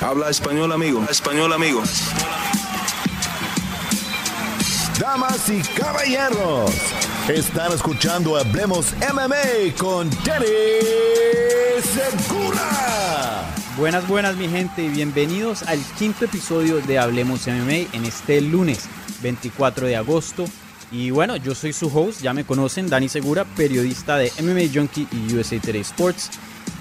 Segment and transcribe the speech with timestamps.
[0.00, 1.04] Habla español, amigo.
[1.08, 1.82] Español, amigo.
[4.98, 6.70] Damas y caballeros,
[7.28, 10.46] están escuchando Hablemos MMA con Danny
[11.82, 13.42] Segura.
[13.76, 18.88] Buenas, buenas mi gente y bienvenidos al quinto episodio de Hablemos MMA en este lunes
[19.22, 20.44] 24 de agosto.
[20.92, 25.08] Y bueno, yo soy su host, ya me conocen, Dani Segura, periodista de MMA Junkie
[25.10, 26.30] y USA Today Sports.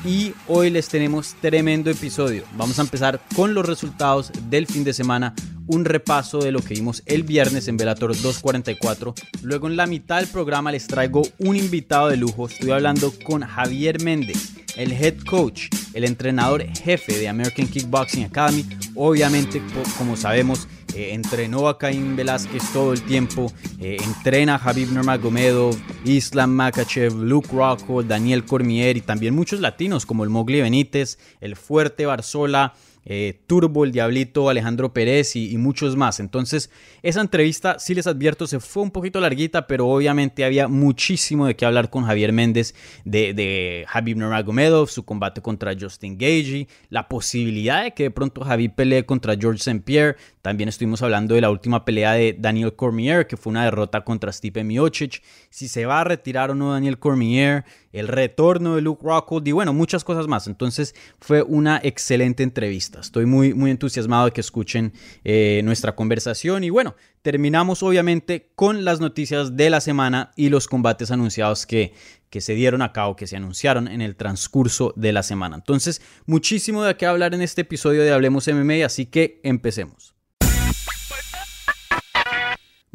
[0.05, 2.43] Y hoy les tenemos tremendo episodio.
[2.57, 5.33] Vamos a empezar con los resultados del fin de semana,
[5.65, 9.15] un repaso de lo que vimos el viernes en Velator 244.
[9.43, 12.47] Luego en la mitad del programa les traigo un invitado de lujo.
[12.47, 18.65] Estoy hablando con Javier Méndez, el head coach, el entrenador jefe de American Kickboxing Academy.
[18.95, 19.61] Obviamente,
[19.97, 25.75] como sabemos, eh, entrenó a Caín Velázquez todo el tiempo, eh, entrena a Habib Nurmagomedov,
[26.05, 31.55] Islam Makachev, Luke Rockhold, Daniel Cormier y también muchos latinos como el Mowgli Benítez, el
[31.55, 32.73] Fuerte Barzola,
[33.05, 36.19] eh, Turbo, el Diablito, Alejandro Pérez y, muchos más.
[36.19, 36.69] Entonces,
[37.01, 41.55] esa entrevista, sí les advierto, se fue un poquito larguita, pero obviamente había muchísimo de
[41.55, 47.09] qué hablar con Javier Méndez de, de Habib Nurmagomedov, su combate contra Justin Gagey, la
[47.09, 49.81] posibilidad de que de pronto Habib pelee contra George St.
[49.81, 50.15] Pierre.
[50.43, 54.29] También estuvimos hablando de la última pelea de Daniel Cormier, que fue una derrota contra
[54.29, 55.23] Stipe Miocic.
[55.49, 57.63] Si se va a retirar o no Daniel Cormier,
[57.93, 60.47] el retorno de Luke Rockhold y bueno, muchas cosas más.
[60.47, 62.99] Entonces, fue una excelente entrevista.
[62.99, 64.91] Estoy muy, muy entusiasmado de que escuchen
[65.23, 70.67] eh, nuestra conversación y bueno, terminamos obviamente con las noticias de la semana y los
[70.67, 71.93] combates anunciados que,
[72.29, 75.55] que se dieron a cabo, que se anunciaron en el transcurso de la semana.
[75.55, 80.12] Entonces, muchísimo de qué hablar en este episodio de Hablemos MMA, así que empecemos.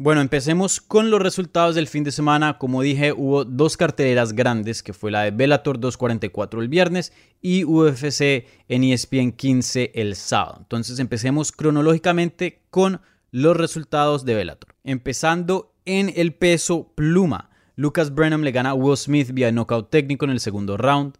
[0.01, 2.57] Bueno, empecemos con los resultados del fin de semana.
[2.57, 7.11] Como dije, hubo dos carteleras grandes, que fue la de Bellator 244 el viernes
[7.41, 10.59] y UFC en ESPN 15 el sábado.
[10.59, 13.01] Entonces empecemos cronológicamente con
[13.31, 14.73] los resultados de Bellator.
[14.85, 17.49] Empezando en el peso pluma.
[17.75, 21.15] Lucas Brenham le gana a Will Smith vía knockout técnico en el segundo round.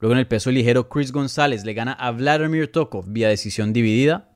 [0.00, 4.31] Luego en el peso ligero, Chris González le gana a Vladimir Tokov vía decisión dividida.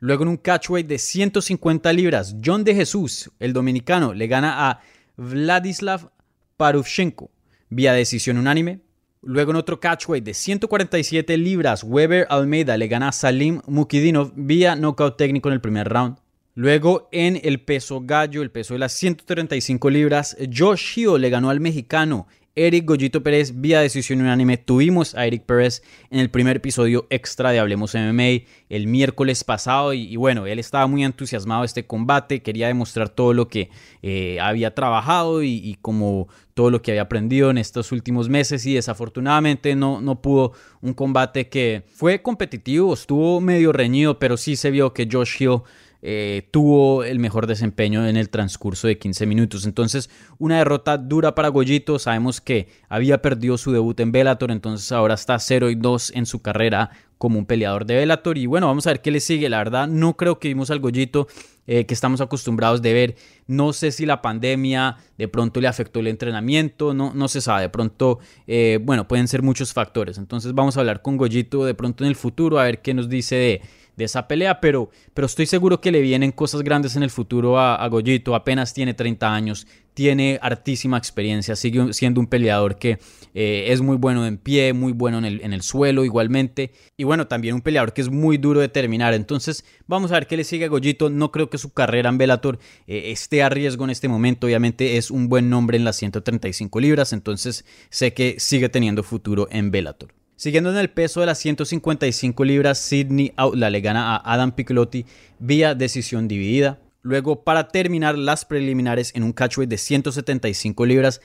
[0.00, 4.80] Luego en un catchweight de 150 libras, John de Jesús, el dominicano, le gana a
[5.16, 6.10] Vladislav
[6.56, 7.30] Parushenko
[7.68, 8.80] vía decisión unánime.
[9.22, 14.76] Luego en otro catchweight de 147 libras, Weber Almeida le gana a Salim Mukidinov vía
[14.76, 16.18] knockout técnico en el primer round.
[16.54, 21.50] Luego en el peso gallo, el peso de las 135 libras, Josh Hill le ganó
[21.50, 22.28] al mexicano
[22.66, 24.56] Eric Goyito Pérez vía decisión unánime.
[24.56, 25.80] Tuvimos a Eric Pérez
[26.10, 30.88] en el primer episodio extra de Hablemos MMA el miércoles pasado y, bueno, él estaba
[30.88, 33.70] muy entusiasmado de este combate, quería demostrar todo lo que
[34.02, 38.74] eh, había trabajado y, como todo lo que había aprendido en estos últimos meses y
[38.74, 44.72] desafortunadamente no, no pudo un combate que fue competitivo, estuvo medio reñido, pero sí se
[44.72, 45.60] vio que Josh Hill
[46.00, 49.66] eh, tuvo el mejor desempeño en el transcurso de 15 minutos.
[49.66, 51.98] Entonces, una derrota dura para Goyito.
[51.98, 56.26] Sabemos que había perdido su debut en Bellator, entonces ahora está 0 y 2 en
[56.26, 58.38] su carrera como un peleador de Bellator.
[58.38, 59.48] Y bueno, vamos a ver qué le sigue.
[59.48, 61.26] La verdad, no creo que vimos al Goyito
[61.66, 63.16] eh, que estamos acostumbrados de ver.
[63.48, 67.62] No sé si la pandemia de pronto le afectó el entrenamiento, no, no se sabe.
[67.62, 70.16] De pronto, eh, bueno, pueden ser muchos factores.
[70.16, 73.08] Entonces, vamos a hablar con Goyito de pronto en el futuro, a ver qué nos
[73.08, 73.62] dice de
[73.98, 77.58] de esa pelea, pero, pero estoy seguro que le vienen cosas grandes en el futuro
[77.58, 83.00] a, Goyito, apenas tiene 30 años, tiene hartísima experiencia, sigue siendo un peleador que
[83.34, 87.56] eh, es muy bueno en pie, muy bueno en el, suelo igualmente, y bueno, también
[87.56, 90.66] un peleador que es muy duro de terminar, entonces vamos a ver qué le sigue
[90.66, 94.06] a Goyito, no creo que su carrera en Bellator eh, esté a riesgo en este
[94.06, 99.02] momento, obviamente es un buen nombre en las 135 libras, entonces sé que sigue teniendo
[99.02, 100.17] futuro en Bellator.
[100.38, 105.04] Siguiendo en el peso de las 155 libras, Sidney Outla le gana a Adam Piccolotti
[105.40, 106.78] vía decisión dividida.
[107.02, 111.20] Luego, para terminar las preliminares en un catchweight de 175 libras,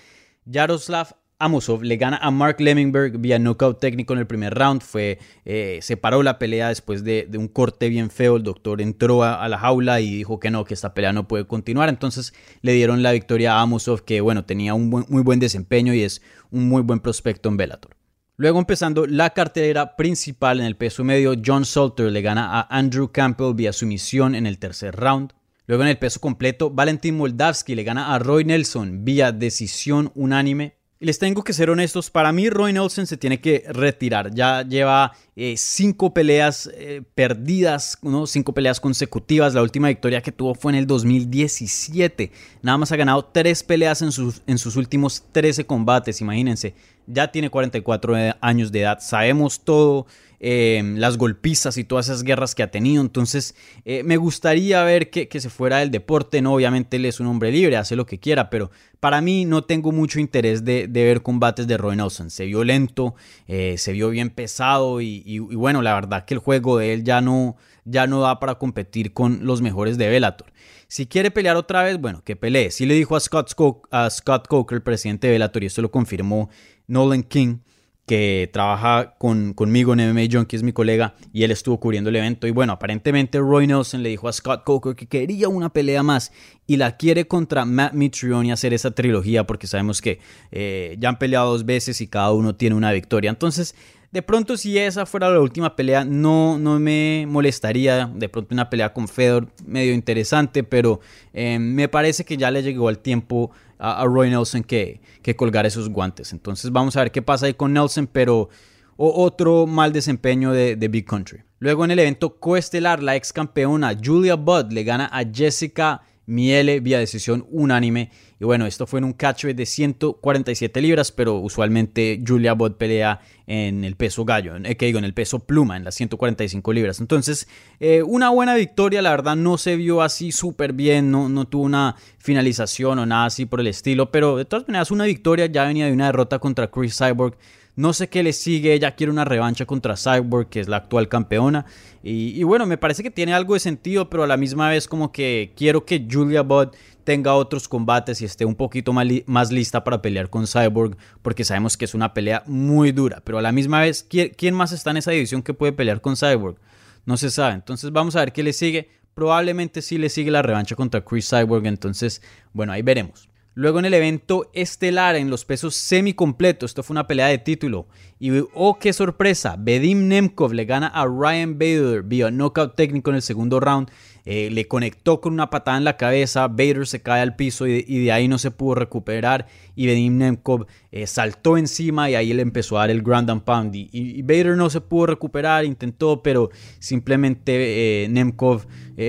[0.45, 4.81] Yaroslav Amosov le gana a Mark Lemingberg vía knockout técnico en el primer round.
[4.81, 8.37] Fue, eh, se paró la pelea después de, un corte bien feo.
[8.37, 11.45] El doctor entró a, la jaula y dijo que no, que esta pelea no puede
[11.45, 11.87] continuar.
[11.87, 12.33] Entonces
[12.63, 16.23] le dieron la victoria a Amosov, que bueno, tenía un muy buen desempeño y es
[16.49, 17.95] un muy buen prospecto en Bellator.
[18.35, 23.11] Luego empezando la cartelera principal en el peso medio, John Salter le gana a Andrew
[23.11, 25.33] Campbell vía sumisión en el tercer round.
[25.67, 30.77] Luego en el peso completo, Valentín Moldavsky le gana a Roy Nelson vía decisión unánime.
[31.03, 34.33] Y les tengo que ser honestos, para mí Roy Nelson se tiene que retirar.
[34.33, 38.25] Ya lleva eh, cinco peleas eh, perdidas, ¿no?
[38.25, 39.53] cinco peleas consecutivas.
[39.53, 42.31] La última victoria que tuvo fue en el 2017.
[42.61, 46.73] Nada más ha ganado tres peleas en sus, en sus últimos 13 combates, imagínense.
[47.05, 48.99] Ya tiene 44 años de edad.
[49.01, 50.07] Sabemos todo
[50.45, 53.01] Em, las golpizas y todas esas guerras que ha tenido.
[53.01, 53.55] Entonces,
[53.85, 56.41] eh, me gustaría ver que, se fuera del deporte.
[56.41, 58.69] No, obviamente él es un hombre libre, hace lo que quiera, pero
[58.99, 62.29] para mí no tengo mucho interés de, ver combates de Roy Nelson.
[62.29, 63.15] Se vio lento,
[63.47, 67.21] eh, se vio bien pesado y, bueno, la verdad que el juego de él ya
[67.21, 67.55] no,
[67.85, 70.51] ya no da para competir con los mejores de Bellator.
[70.89, 72.69] Si quiere pelear otra vez, bueno, que pelee.
[72.69, 76.49] Sí le dijo a Scott, Scott Coker, el presidente de Bellator, y esto lo confirmó
[76.87, 77.59] Nolan King,
[78.05, 82.09] que trabaja con, conmigo en MMA John, que es mi colega, y él estuvo cubriendo
[82.09, 82.47] el evento.
[82.47, 86.31] Y bueno, aparentemente Roy Nelson le dijo a Scott Coker que quería una pelea más
[86.67, 90.19] y la quiere contra Matt Mitrione hacer esa trilogía, porque sabemos que
[90.51, 93.29] eh, ya han peleado dos veces y cada uno tiene una victoria.
[93.29, 93.73] Entonces,
[94.13, 98.05] de pronto, si esa fuera la última pelea, no, no me molestaría.
[98.13, 100.99] De pronto, una pelea con Fedor medio interesante, pero
[101.33, 105.65] eh, me parece que ya le llegó el tiempo a, Roy Nelson que, que colgar
[105.65, 106.33] esos guantes.
[106.33, 108.49] Entonces vamos a ver qué pasa ahí con Nelson, pero
[108.95, 111.41] otro mal desempeño de, de, Big Country.
[111.59, 116.79] Luego en el evento coestelar, la ex campeona Julia Budd le gana a Jessica Miele
[116.79, 118.11] vía decisión unánime.
[118.43, 123.21] Y bueno, esto fue en un catchweight de 147 libras, pero usualmente Julia Budd pelea
[123.47, 126.99] en el peso gallo, eh, que digo, en el peso pluma, en las 145 libras.
[126.99, 127.47] Entonces,
[127.79, 131.63] eh, una buena victoria, la verdad no se vio así súper bien, no, no tuvo
[131.63, 135.63] una finalización o nada así por el estilo, pero de todas maneras una victoria ya
[135.63, 137.37] venía de una derrota contra Chris Cyborg.
[137.75, 141.09] No sé qué le sigue, ella quiere una revancha contra Cyborg, que es la actual
[141.09, 141.65] campeona.
[142.03, 145.11] Y, bueno, me parece que tiene algo de sentido, pero a la misma vez como
[145.11, 146.69] que quiero que Julia Budd
[147.03, 151.75] tenga otros combates y esté un poquito más, lista para pelear con Cyborg, porque sabemos
[151.75, 154.97] que es una pelea muy dura, pero a la misma vez, ¿quién, más está en
[154.97, 156.57] esa división que puede pelear con Cyborg?
[157.05, 158.89] No se sabe, entonces vamos a ver qué le sigue.
[159.13, 162.21] Probablemente sí le sigue la revancha contra Chris Cyborg, entonces,
[162.53, 163.29] bueno, ahí veremos.
[163.55, 167.87] Luego en el evento estelar en los pesos semicompletos, esto fue una pelea de título.
[168.19, 173.17] Y oh, qué sorpresa, Bedim Nemkov le gana a Ryan Bader vía knockout técnico en
[173.17, 173.91] el segundo round.
[174.25, 177.81] Eh, le conectó con una patada en la cabeza, Bader se cae al piso y,
[177.81, 182.41] de ahí no se pudo recuperar y Bedim Nemkov eh, saltó encima y ahí le
[182.41, 186.51] empezó a dar el ground and pound y, Bader no se pudo recuperar, intentó, pero
[186.79, 188.65] simplemente eh, Nemkov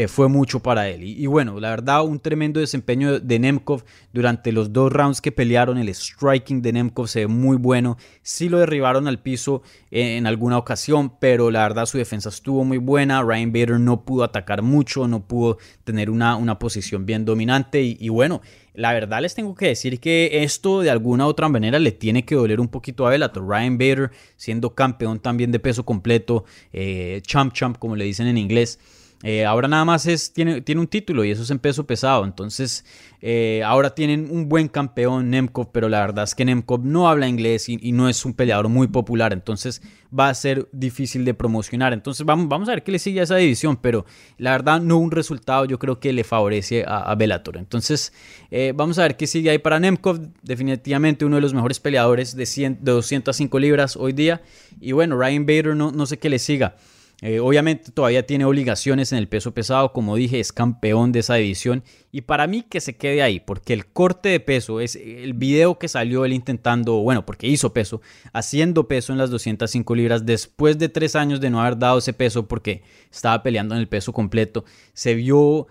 [0.08, 1.02] fue mucho para él.
[1.02, 5.78] Y, bueno, la verdad un tremendo desempeño de Nemkov durante los dos rounds que pelearon,
[5.78, 10.58] el striking de Nemkov se ve muy bueno, sí lo derribaron al piso en alguna
[10.58, 15.06] ocasión, pero la verdad su defensa estuvo muy buena, Ryan Bader no pudo atacar mucho,
[15.08, 18.40] no pudo tener una, una posición bien dominante y, bueno,
[18.74, 22.24] la verdad les tengo que decir que esto de alguna u otra manera le tiene
[22.24, 23.46] que doler un poquito a Bellator.
[23.46, 28.36] Ryan Bader siendo campeón también de peso completo, eh, champ champ como le dicen en
[28.36, 28.80] inglés.
[29.26, 32.26] Eh, ahora nada más es, tiene, tiene un título y eso es en peso pesado.
[32.26, 32.84] Entonces,
[33.22, 37.26] eh, ahora tienen un buen campeón, Nemkov, pero la verdad es que Nemkov no habla
[37.26, 39.32] inglés y, no es un peleador muy popular.
[39.32, 39.80] Entonces,
[40.16, 41.94] va a ser difícil de promocionar.
[41.94, 43.78] Entonces, vamos, vamos a ver qué le sigue a esa división.
[43.78, 44.04] Pero
[44.36, 47.18] la verdad, no un resultado yo creo que le favorece a, a.
[47.54, 48.12] Entonces,
[48.50, 50.20] eh, vamos a ver qué sigue ahí para Nemkov.
[50.42, 54.42] Definitivamente uno de los mejores peleadores de, 100, de 205 libras hoy día.
[54.82, 56.76] Y bueno, Ryan Bader no, no sé qué le siga.
[57.22, 61.34] Eh, obviamente todavía tiene obligaciones en el peso pesado, como dije, es campeón de esa
[61.36, 61.82] división.
[62.12, 65.78] Y para mí que se quede ahí, porque el corte de peso es el video
[65.78, 68.00] que salió él intentando, bueno, porque hizo peso,
[68.32, 72.12] haciendo peso en las 205 libras después de tres años de no haber dado ese
[72.12, 74.64] peso porque estaba peleando en el peso completo.
[74.92, 75.66] Se vio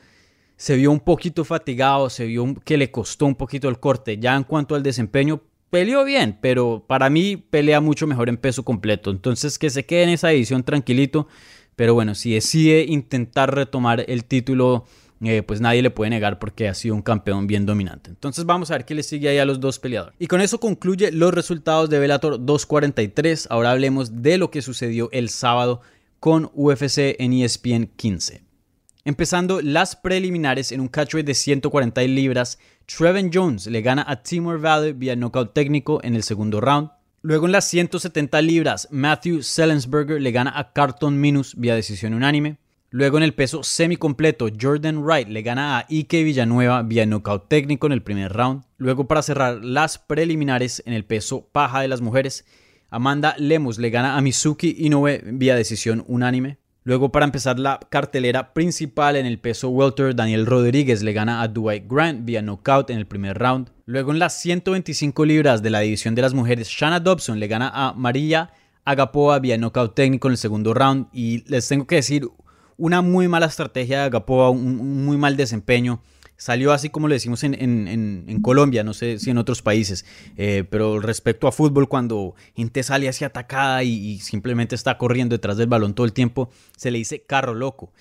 [0.55, 4.17] se vio un poquito fatigado, se vio que le costó un poquito el corte.
[4.17, 5.41] Ya en cuanto al desempeño,
[5.73, 9.09] peleó bien, pero para mí pelea mucho mejor en peso completo.
[9.09, 11.27] Entonces que se quede en esa edición tranquilito.
[11.75, 14.85] Pero bueno, si decide intentar retomar el título,
[15.23, 18.11] eh, pues nadie le puede negar porque ha sido un campeón bien dominante.
[18.11, 20.13] Entonces vamos a ver qué le sigue ahí a los dos peleadores.
[20.19, 23.47] Y con eso concluye los resultados de Bellator 243.
[23.49, 25.81] Ahora hablemos de lo que sucedió el sábado
[26.19, 28.43] con UFC en ESPN 15.
[29.05, 34.59] Empezando las preliminares en un catchweight de 140 libras, Trevin Jones le gana a Timur
[34.59, 36.89] Valley vía knockout técnico en el segundo round.
[37.21, 42.57] Luego en las 170 libras, Matthew Sellensberger le gana a Carton Minus vía decisión unánime.
[42.89, 47.87] Luego en el peso semi-completo, Jordan Wright le gana a Ike Villanueva vía knockout técnico
[47.87, 48.63] en el primer round.
[48.77, 52.45] Luego para cerrar las preliminares en el peso paja de las mujeres,
[52.89, 56.57] Amanda Lemos le gana a Mizuki Inoue vía decisión unánime.
[56.85, 61.47] Luego para empezar la cartelera principal en el peso welter, Daniel Rodríguez le gana a
[61.47, 63.69] Dwight Grant vía knockout en el primer round.
[63.85, 67.71] Luego en las 125 libras de la división de las mujeres, Shanna Dobson le gana
[67.73, 68.51] a María
[68.83, 71.07] Agapoa vía knockout técnico en el segundo round.
[71.13, 72.27] Y les tengo que decir,
[72.75, 76.01] una muy mala estrategia de Agapoa, un muy mal desempeño
[76.43, 80.03] salió así como le decimos en, Colombia, no sé si en otros países,
[80.35, 85.55] eh, pero respecto a fútbol, cuando gente sale así atacada y, simplemente está corriendo detrás
[85.55, 87.93] del balón todo el tiempo, se le dice carro loco.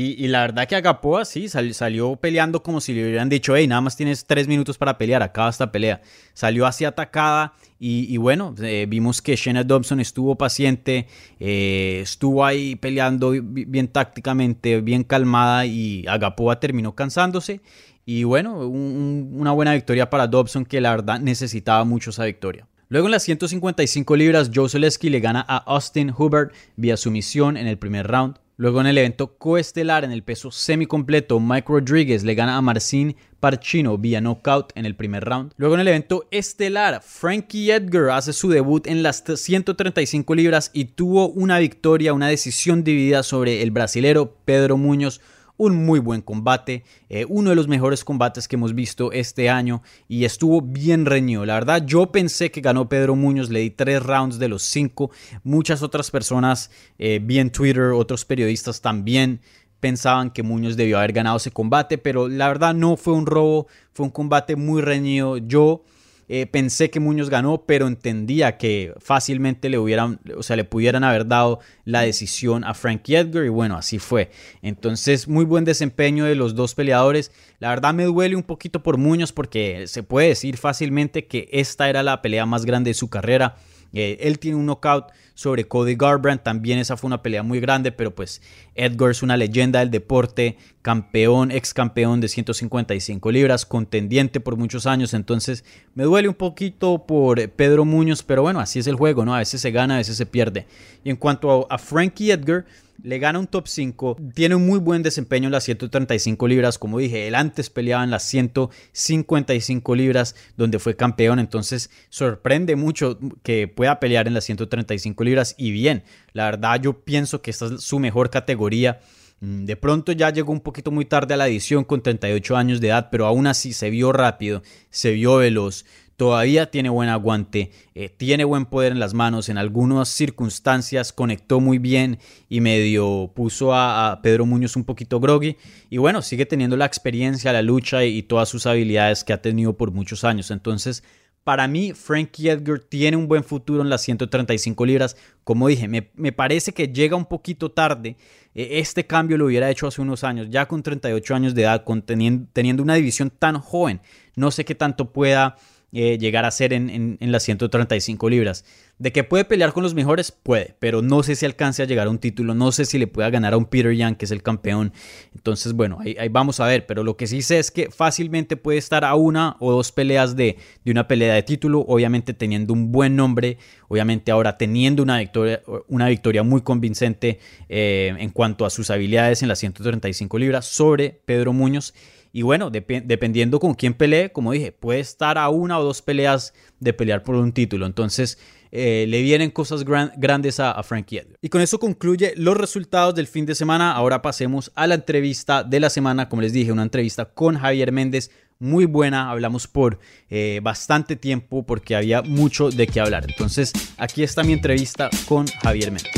[0.00, 3.80] Y, la verdad que Agapoa sí salió peleando como si le hubieran dicho, hey, nada
[3.80, 6.02] más tienes tres minutos para pelear, acaba esta pelea.
[6.34, 11.08] Salió así atacada y, bueno, eh, vimos que Shayna Dobson estuvo paciente,
[11.40, 17.60] eh, estuvo ahí peleando bien tácticamente, bien calmada y Agapoa terminó cansándose.
[18.06, 22.68] Y bueno, una buena victoria para Dobson que la verdad necesitaba mucho esa victoria.
[22.88, 27.66] Luego en las 155 libras, Joe Soleski le gana a Austin Hubert vía sumisión en
[27.66, 28.36] el primer round.
[28.60, 33.14] Luego en el evento coestelar en el peso semicompleto, Mike Rodriguez le gana a Marcin
[33.38, 35.52] Parchino vía knockout en el primer round.
[35.58, 40.86] Luego en el evento estelar, Frankie Edgar hace su debut en las 135 libras y
[40.86, 45.20] tuvo una victoria, una decisión dividida sobre el brasilero Pedro Muñoz
[45.58, 49.82] un muy buen combate, eh, uno de los mejores combates que hemos visto este año
[50.08, 51.44] y estuvo bien reñido.
[51.44, 55.10] La verdad, yo pensé que ganó Pedro Muñoz, le di tres rounds de los cinco.
[55.44, 59.40] Muchas otras personas, eh, bien Twitter, otros periodistas también
[59.80, 63.66] pensaban que Muñoz debió haber ganado ese combate, pero la verdad no fue un robo,
[63.92, 65.38] fue un combate muy reñido.
[65.38, 65.82] Yo
[66.28, 71.02] eh, pensé que Muñoz ganó, pero entendía que fácilmente le hubieran, o sea, le pudieran
[71.02, 74.30] haber dado la decisión a Frankie Edgar y bueno, así fue.
[74.60, 77.32] Entonces, muy buen desempeño de los dos peleadores.
[77.60, 81.88] La verdad me duele un poquito por Muñoz porque se puede decir fácilmente que esta
[81.88, 83.56] era la pelea más grande de su carrera.
[83.92, 87.92] Eh, él tiene un knockout sobre Cody Garbrandt, también esa fue una pelea muy grande,
[87.92, 88.42] pero pues
[88.74, 94.86] Edgar es una leyenda del deporte, campeón, ex campeón de 155 libras, contendiente por muchos
[94.86, 95.64] años, entonces
[95.94, 99.34] me duele un poquito por Pedro Muñoz, pero bueno, así es el juego, ¿no?
[99.34, 100.66] A veces se gana, a veces se pierde.
[101.04, 102.66] Y en cuanto a Frankie Edgar,
[103.02, 106.98] le gana un top 5, tiene un muy buen desempeño en las 135 libras, como
[106.98, 113.68] dije, él antes peleaba en las 155 libras donde fue campeón, entonces sorprende mucho que
[113.68, 115.54] pueda pelear en las 135 libras.
[115.58, 116.02] Y bien,
[116.32, 119.00] la verdad yo pienso que esta es su mejor categoría.
[119.40, 122.80] Mm, de pronto ya llegó un poquito muy tarde a la edición con 38 años
[122.80, 125.84] de edad, pero aún así se vio rápido, se vio veloz,
[126.18, 131.60] todavía tiene buen aguante, eh, tiene buen poder en las manos, en algunas circunstancias conectó
[131.60, 135.56] muy bien y medio puso a, Pedro Muñoz un poquito groggy
[135.88, 139.76] y bueno, sigue teniendo la experiencia, la lucha y, todas sus habilidades que ha tenido
[139.76, 140.50] por muchos años.
[140.50, 141.04] Entonces,
[141.44, 145.16] para mí, Frankie Edgar tiene un buen futuro en las 135 libras.
[145.44, 148.16] Como dije, me, parece que llega un poquito tarde.
[148.56, 151.84] E, este cambio lo hubiera hecho hace unos años, ya con 38 años de edad,
[151.84, 154.00] con teniendo una división tan joven.
[154.34, 155.56] No sé qué tanto pueda
[155.90, 158.66] eh, llegar a ser en, las 135 libras.
[158.98, 162.08] De que puede pelear con los mejores, puede, pero no sé si alcance a llegar
[162.08, 164.30] a un título, no sé si le pueda ganar a un Peter Young, que es
[164.30, 164.92] el campeón.
[165.34, 168.76] Entonces, bueno, ahí, vamos a ver, pero lo que sí sé es que fácilmente puede
[168.76, 173.16] estar a una o dos peleas de, una pelea de título, obviamente teniendo un buen
[173.16, 173.56] nombre,
[173.88, 177.38] obviamente ahora teniendo una victoria, una victoria muy convincente
[177.70, 181.94] eh, en cuanto a sus habilidades en las 135 libras sobre Pedro Muñoz.
[182.38, 186.54] Y bueno, dependiendo con quién pelee, como dije, puede estar a una o dos peleas
[186.78, 187.84] de pelear por un título.
[187.84, 188.38] Entonces,
[188.70, 191.36] eh, le vienen cosas grandes a, Frankie Edgar.
[191.42, 193.90] Y con eso concluye los resultados del fin de semana.
[193.90, 196.28] Ahora pasemos a la entrevista de la semana.
[196.28, 198.30] Como les dije, una entrevista con Javier Méndez.
[198.60, 199.98] Muy buena, hablamos por
[200.30, 203.26] eh, bastante tiempo porque había mucho de qué hablar.
[203.28, 206.12] Entonces, aquí está mi entrevista con Javier Méndez.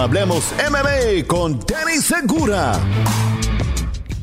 [0.00, 2.80] Hablemos MMA con Danny Segura.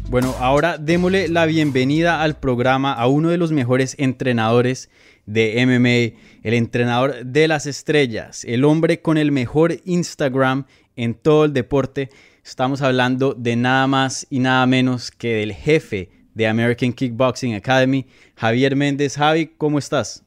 [0.10, 4.90] Bueno, ahora démosle la bienvenida al programa a uno de los mejores entrenadores
[5.28, 11.46] de MMA, el entrenador de las estrellas, el hombre con el mejor Instagram en todo
[11.46, 12.10] el deporte.
[12.44, 18.08] Estamos hablando de nada más y nada menos que del jefe de American Kickboxing Academy,
[18.36, 19.16] Javier Méndez.
[19.16, 20.26] Javi, ¿cómo estás?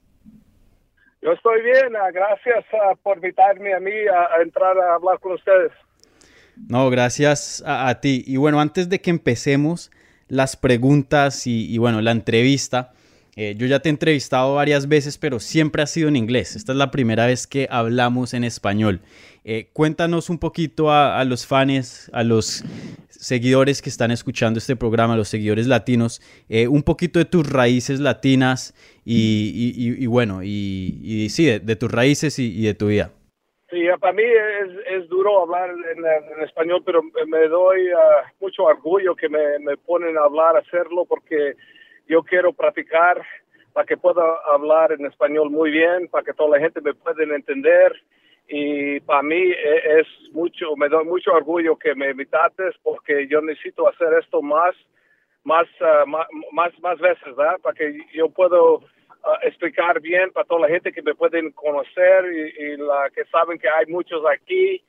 [1.23, 5.33] Yo estoy bien, ah, gracias ah, por invitarme a mí a entrar a hablar con
[5.33, 5.73] ustedes.
[6.57, 8.25] No, gracias a, ti.
[8.27, 9.91] Y bueno, antes de que empecemos
[10.29, 12.93] las preguntas y, bueno, la entrevista,
[13.37, 16.57] eh, yo ya te he entrevistado varias veces, pero siempre ha sido en inglés.
[16.57, 19.01] Esta es la primera vez que hablamos en español.
[19.45, 22.63] Eh, cuéntanos un poquito a, los fans, a los
[23.09, 27.99] seguidores que están escuchando este programa, los seguidores latinos, eh, un poquito de tus raíces
[27.99, 33.13] latinas y, bueno, y, sí, de, tus raíces y, de tu vida.
[33.73, 39.31] Sí, para mí es, duro hablar en, español, pero me doy ah, mucho orgullo que
[39.31, 41.55] me, me ponen a hablar, hacerlo, porque
[42.07, 43.23] yo quiero practicar
[43.73, 47.25] para que pueda hablar en español muy bien, para que toda la gente me pueda
[47.25, 47.99] entender.
[48.47, 53.41] Y para mí e, es mucho, me doy mucho orgullo que me invitaste porque yo
[53.41, 54.75] necesito hacer esto más,
[55.45, 57.59] más, ah, más, más, veces, ¿verdad?
[57.62, 58.59] Para que yo pueda
[59.43, 62.25] explicar bien para toda la gente que me pueden conocer
[62.59, 64.83] y, la que saben que hay muchos aquí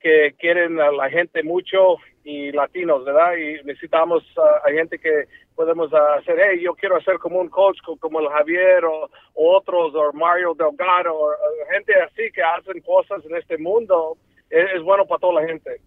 [0.00, 3.34] que quieren a la gente mucho y latinos, ¿verdad?
[3.36, 5.24] Y necesitamos a gente que
[5.54, 10.12] podemos hacer, hey, yo quiero hacer como un coach como el Javier o, otros, o
[10.12, 11.30] Mario Delgado, o,
[11.72, 14.16] gente así que hacen cosas en este mundo,
[14.50, 15.80] es, bueno para toda la gente.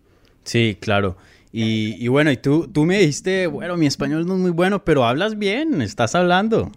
[0.44, 1.16] Sí, claro.
[1.52, 4.84] Y, y, bueno, y tú, tú me dijiste, bueno, mi español no es muy bueno,
[4.84, 6.72] pero hablas bien, estás hablando.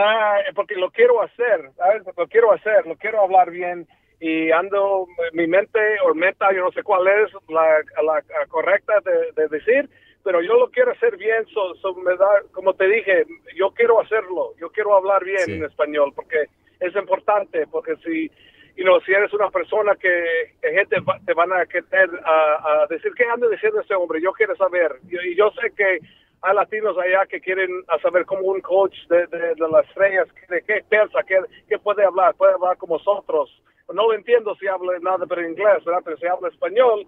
[0.00, 2.02] Ah, porque lo quiero hacer, ¿sabes?
[2.16, 3.86] Lo quiero hacer, lo quiero hablar bien
[4.20, 9.32] y ando, mi mente o meta, yo no sé cuál es la, la correcta de,
[9.32, 9.88] de decir,
[10.24, 13.24] pero yo lo quiero hacer bien, so, me da, como te dije,
[13.56, 16.46] yo quiero hacerlo, yo quiero hablar bien en español, porque
[16.80, 18.30] es importante, porque si,
[18.76, 23.24] you know, si eres una persona que, gente te van a querer a, decir, ¿qué
[23.24, 24.20] anda diciendo ese hombre?
[24.20, 25.98] Yo quiero saber, y yo, sé que
[26.42, 27.70] hay latinos allá que quieren
[28.02, 32.34] saber como un coach de, de, las estrellas, de qué piensa, qué, qué puede hablar,
[32.34, 33.50] puede hablar como nosotros.
[33.92, 36.02] No lo entiendo si habla nada pero inglés, ¿verdad?
[36.04, 37.06] pero si habla español,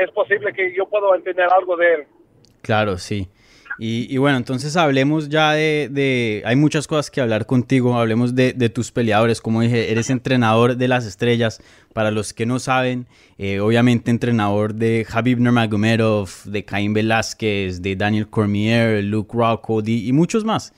[0.00, 2.06] es posible que yo pueda entender algo de él.
[2.62, 3.28] Claro, sí.
[3.78, 8.92] Y, bueno, entonces hablemos ya de, Hay muchas cosas que hablar contigo, hablemos de, tus
[8.92, 9.40] peleadores.
[9.40, 11.60] Como dije, eres entrenador de las estrellas.
[11.92, 17.96] Para los que no saben, eh, obviamente entrenador de Habib Nurmagomedov, de Caín Velázquez, de
[17.96, 20.72] Daniel Cormier, Luke Rockhold y, muchos más.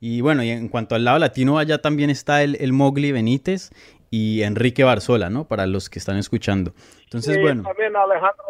[0.00, 3.70] Y bueno, y en cuanto al lado latino, allá también está el, el Mowgli Benítez
[4.10, 5.46] y Enrique Barzola, ¿no?
[5.46, 6.72] Para los que están escuchando.
[7.04, 7.62] Entonces, bueno.
[7.62, 8.44] También Alejandro,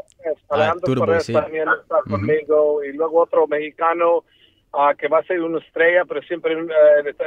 [0.51, 4.25] ah, Alejandro también está conmigo y luego otro mexicano
[4.73, 6.69] uh, que va a ser una estrella, pero siempre uh,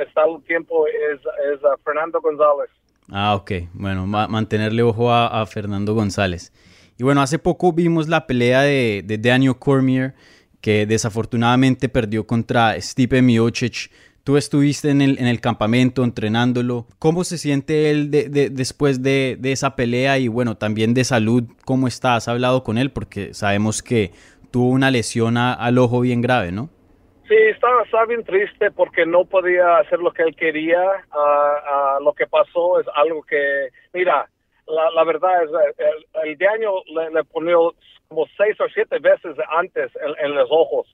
[0.02, 1.20] está un tiempo es,
[1.54, 2.70] es uh, Fernando González.
[3.10, 3.52] Ah, ok.
[3.74, 6.54] Bueno, mantenerle ojo a, Fernando González.
[6.98, 10.14] Y bueno, hace poco vimos la pelea de, de Daniel Cormier,
[10.62, 13.92] que desafortunadamente perdió contra Stipe Miocic
[14.24, 16.86] Tú estuviste en el, en el campamento entrenándolo.
[17.00, 20.20] ¿Cómo se siente él después de, esa pelea?
[20.20, 22.16] Y bueno, también de salud, ¿cómo está?
[22.16, 22.92] ¿Has hablado con él?
[22.92, 24.12] Porque sabemos que
[24.52, 26.70] tuvo una lesión al ojo bien grave, ¿no?
[27.28, 30.82] Sí, estaba, bien triste porque no podía hacer lo que él quería.
[30.82, 34.28] Uh, lo que pasó es algo que, mira,
[34.72, 37.74] la, verdad es, el, el de año le, le ponió
[38.12, 40.86] como seis o siete veces antes en, los ojos,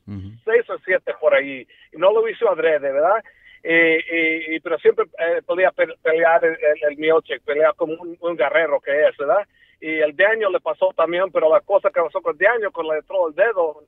[0.45, 3.23] seis o siete por ahí, y no lo hizo adrede, ¿verdad?
[3.63, 6.55] Y, pero siempre eh, podía pelear el,
[6.87, 9.47] el, Mioche, pelear como un, guerrero que es, ¿verdad?
[9.81, 12.87] Y el daño le pasó también, pero la cosa que pasó con el daño, con
[12.87, 13.83] le entró el dedo,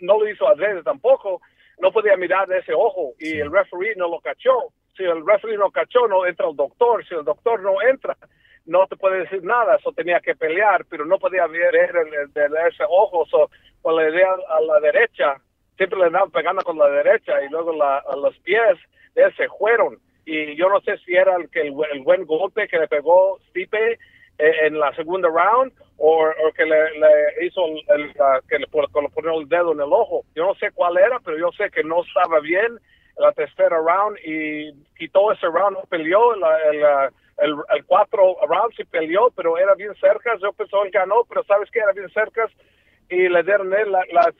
[0.00, 1.42] no lo hizo adrede tampoco,
[1.78, 4.72] no podía mirar de ese ojo, y el referee no lo cachó.
[4.96, 7.06] Si el referee no cachó, no entra el doctor.
[7.06, 8.16] Si el doctor no entra,
[8.68, 12.34] no te puede decir nada, eso tenía que pelear, pero no podía ver el,
[12.68, 13.50] ese ojo, so,
[13.80, 15.36] cuando le idea a la derecha,
[15.76, 18.78] siempre le andaban pegando con la derecha y luego la, a los pies
[19.14, 19.98] él se fueron.
[20.26, 23.92] Y yo no sé si era el, que el, buen golpe que le pegó Stipe
[23.92, 28.12] eh, en la segunda round o, que le, hizo el,
[28.48, 30.24] que le, ponió el dedo en el ojo.
[30.34, 32.78] Yo no sé cuál era, pero yo sé que no estaba bien
[33.16, 38.84] la tercera round y quitó ese round, no peleó la, el, el cuatro rounds sí
[38.84, 40.36] peleó, pero era bien cerca.
[40.42, 42.48] Yo pensé que él ganó, pero sabes que era bien cerca
[43.10, 44.32] y le dieron él la, la,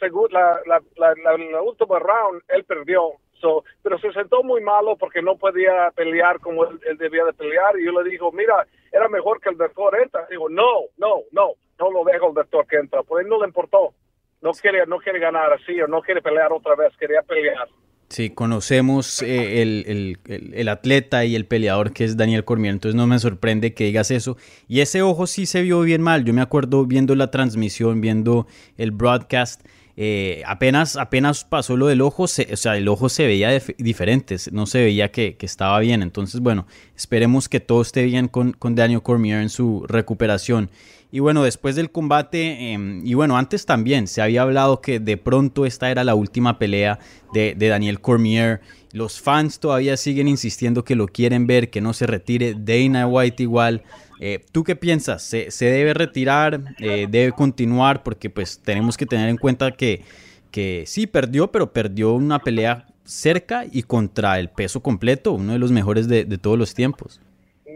[0.96, 3.12] la, la, la, última round, él perdió.
[3.40, 7.78] So, pero se sentó muy malo porque no podía pelear como él, debía de pelear.
[7.78, 10.26] Y yo le digo, mira, era mejor que el doctor entra.
[10.28, 13.02] Digo, no, no, no, no lo dejo el doctor que entra.
[13.04, 13.94] Pues él no le importó.
[14.40, 17.68] No quiere, no quiere ganar así o no quiere pelear otra vez, quería pelear.
[18.08, 23.18] Sí, conocemos eh, el, atleta y el peleador que es Daniel Cormier, entonces no me
[23.18, 24.38] sorprende que digas eso.
[24.66, 26.24] Y ese ojo sí se vio bien mal.
[26.24, 28.46] Yo me acuerdo viendo la transmisión, viendo
[28.78, 29.60] el broadcast,
[30.00, 34.66] eh, apenas, apenas pasó lo del ojo, o sea, el ojo se veía diferente, no
[34.66, 36.02] se veía que, estaba bien.
[36.02, 36.66] Entonces, bueno,
[36.96, 40.70] esperemos que todo esté bien con, con Daniel Cormier en su recuperación.
[41.10, 45.16] Y bueno, después del combate, em, y bueno, antes también se había hablado que de
[45.16, 46.98] pronto esta era la última pelea
[47.32, 48.60] de, Daniel Cormier.
[48.92, 52.54] Los fans todavía siguen insistiendo que lo quieren ver, que no se retire.
[52.58, 53.82] Dana White igual.
[54.20, 55.22] Eh, ¿Tú qué piensas?
[55.22, 56.74] ¿Se, debe retirar?
[56.78, 58.02] Eh, ¿Debe continuar?
[58.02, 60.02] Porque pues tenemos que tener en cuenta que,
[60.50, 65.58] que sí perdió, pero perdió una pelea cerca y contra el peso completo, uno de
[65.58, 67.20] los mejores de, todos los tiempos.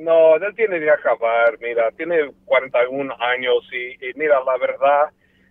[0.03, 5.11] No, él tiene que acabar, mira, tiene 41 años y, mira, la verdad,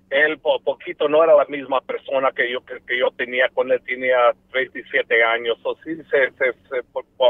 [0.10, 4.34] él poquito no era la misma persona que yo que, yo tenía cuando él tenía
[4.52, 6.82] 37 años, o sí se, se,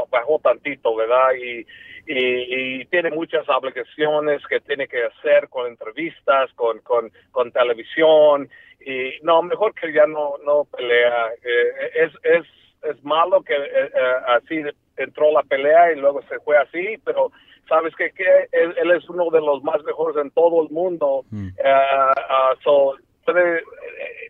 [0.09, 1.33] bajó tantito, ¿verdad?
[1.39, 1.63] Y,
[2.07, 8.49] y, tiene muchas obligaciones que tiene que hacer con entrevistas, con, con, con televisión,
[8.83, 11.27] y no, mejor que ya no, no pelea.
[11.43, 12.47] Eh, es, es,
[12.83, 14.61] es malo que eh, eh, así
[14.97, 17.31] entró la pelea y luego se fue así, pero
[17.67, 21.23] sabes que, que él, es uno de los más mejores en todo el mundo.
[21.31, 21.49] Mm.
[22.63, 22.95] so,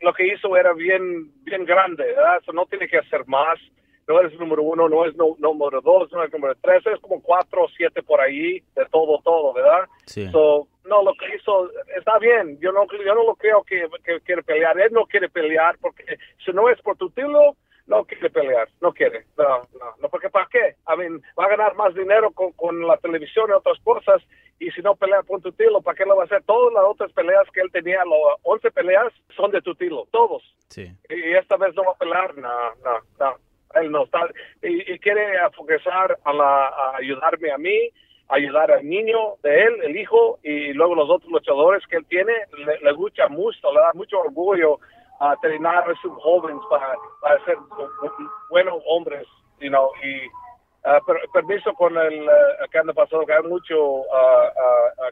[0.01, 2.41] lo que hizo era bien, bien grande, ¿verdad?
[2.53, 3.59] no tiene que hacer más.
[4.07, 7.63] No es número uno, no es número dos, no es número tres, es como cuatro
[7.63, 9.87] o siete por ahí, de todo, todo, ¿verdad?
[10.05, 10.27] Sí.
[10.31, 12.59] So, no, lo que hizo está bien.
[12.59, 13.87] Yo no, yo no lo creo que,
[14.25, 14.79] quiere pelear.
[14.79, 16.03] Él no quiere pelear porque
[16.43, 17.55] si no es por tu título,
[17.87, 18.67] no quiere pelear.
[18.81, 19.25] No quiere.
[19.37, 20.75] No, no, no porque ¿para qué?
[20.87, 24.21] I mean, va a ganar más dinero con, con la televisión y otras cosas.
[24.59, 26.43] Y si no pelea por tu título, ¿para qué lo va a hacer?
[26.43, 30.07] Todas las otras peleas que él tenía, las 11 peleas, son de tu título.
[30.11, 30.43] Todos.
[30.69, 30.91] Sí.
[31.09, 32.37] Y, esta vez no va a pelear.
[32.37, 33.35] No, no, no.
[33.75, 34.29] Él no está.
[34.61, 37.89] Y, quiere focusar a, la, a ayudarme a mí
[38.31, 42.31] ayudar al niño de él, el hijo, y luego los otros luchadores que él tiene,
[42.65, 44.79] le, le gusta mucho, le da mucho orgullo
[45.21, 47.55] a entrenar a sus jóvenes para, para ser
[48.49, 49.27] buenos hombres,
[49.59, 50.27] you know, y
[50.89, 54.05] uh, permiso con el uh, que anda pasado, que hay mucho uh,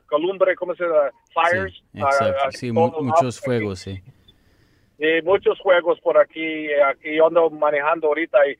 [0.07, 1.11] columbre, ¿cómo se llama?
[1.33, 1.73] Fires.
[1.73, 4.01] Sí, exacto, sí, muchos fuegos, sí.
[4.97, 8.57] Y muchos juegos por aquí, aquí yo ando manejando ahorita y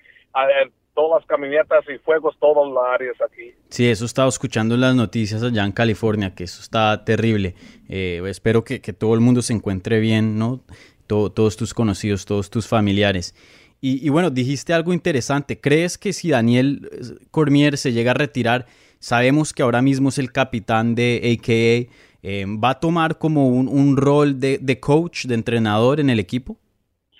[0.93, 3.53] todas las camionetas y fuegos todas las áreas aquí.
[3.69, 7.55] Sí, eso estaba escuchando en las noticias allá en California, que eso está terrible.
[7.89, 10.61] Eh, espero que, todo el mundo se encuentre bien, ¿no?
[11.09, 13.33] Todos tus conocidos, todos tus familiares.
[13.81, 15.59] Y, bueno, dijiste algo interesante.
[15.59, 18.65] ¿Crees que si Daniel eh, Cormier se llega a retirar,
[18.99, 21.89] sabemos que ahora mismo es el capitán de AKA,
[22.21, 26.19] eh, ¿va a tomar como un, un rol de, de coach, de entrenador en el
[26.19, 26.57] equipo?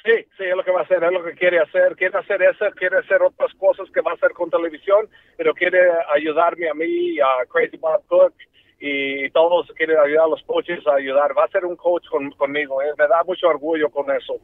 [0.04, 1.96] Sí, sí, es lo que va a hacer, es lo que quiere hacer.
[1.96, 5.80] Quiere hacer eso, quiere hacer otras cosas que va a hacer con televisión, pero quiere
[6.14, 8.34] ayudarme a mí, a Crazy Bob Cook
[8.80, 11.38] y todos quieren ayudar a los coaches a ayudar.
[11.38, 12.06] Va a ser un coach
[12.38, 12.88] conmigo, ¿eh?
[12.98, 14.36] me da mucho orgullo con eso.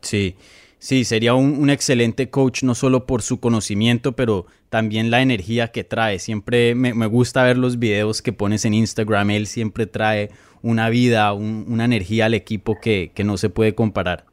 [0.00, 0.36] Sí,
[0.78, 5.84] sí, sería un, excelente coach, no solo por su conocimiento, pero también la energía que
[5.84, 6.18] trae.
[6.18, 10.30] Siempre me, gusta ver los videos que pones en Instagram, él siempre trae
[10.62, 14.24] una vida, una energía al equipo que, que no se puede comparar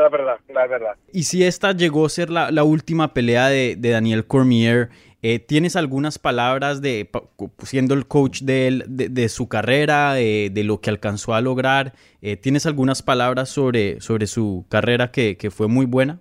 [0.00, 0.94] la verdad, la verdad.
[1.12, 4.90] Y si esta llegó a ser la, última pelea de, Daniel Cormier,
[5.22, 7.10] eh, ¿tienes algunas palabras de,
[7.58, 11.92] siendo el coach de, de, su carrera, de lo que alcanzó a lograr?
[12.22, 16.20] Eh, ¿Tienes algunas palabras sobre, sobre su carrera que, fue muy buena?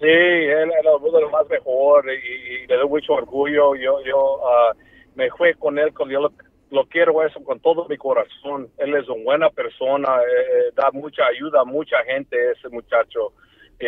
[0.00, 3.76] Sí, él era uno de los más mejor y, le doy mucho orgullo.
[3.76, 4.72] Yo, yo ah,
[5.14, 6.32] me fui con él cuando yo
[6.70, 8.68] lo quiero eso con todo mi corazón.
[8.78, 13.32] Él es una buena persona, eh, eh, da mucha ayuda a mucha gente ese muchacho.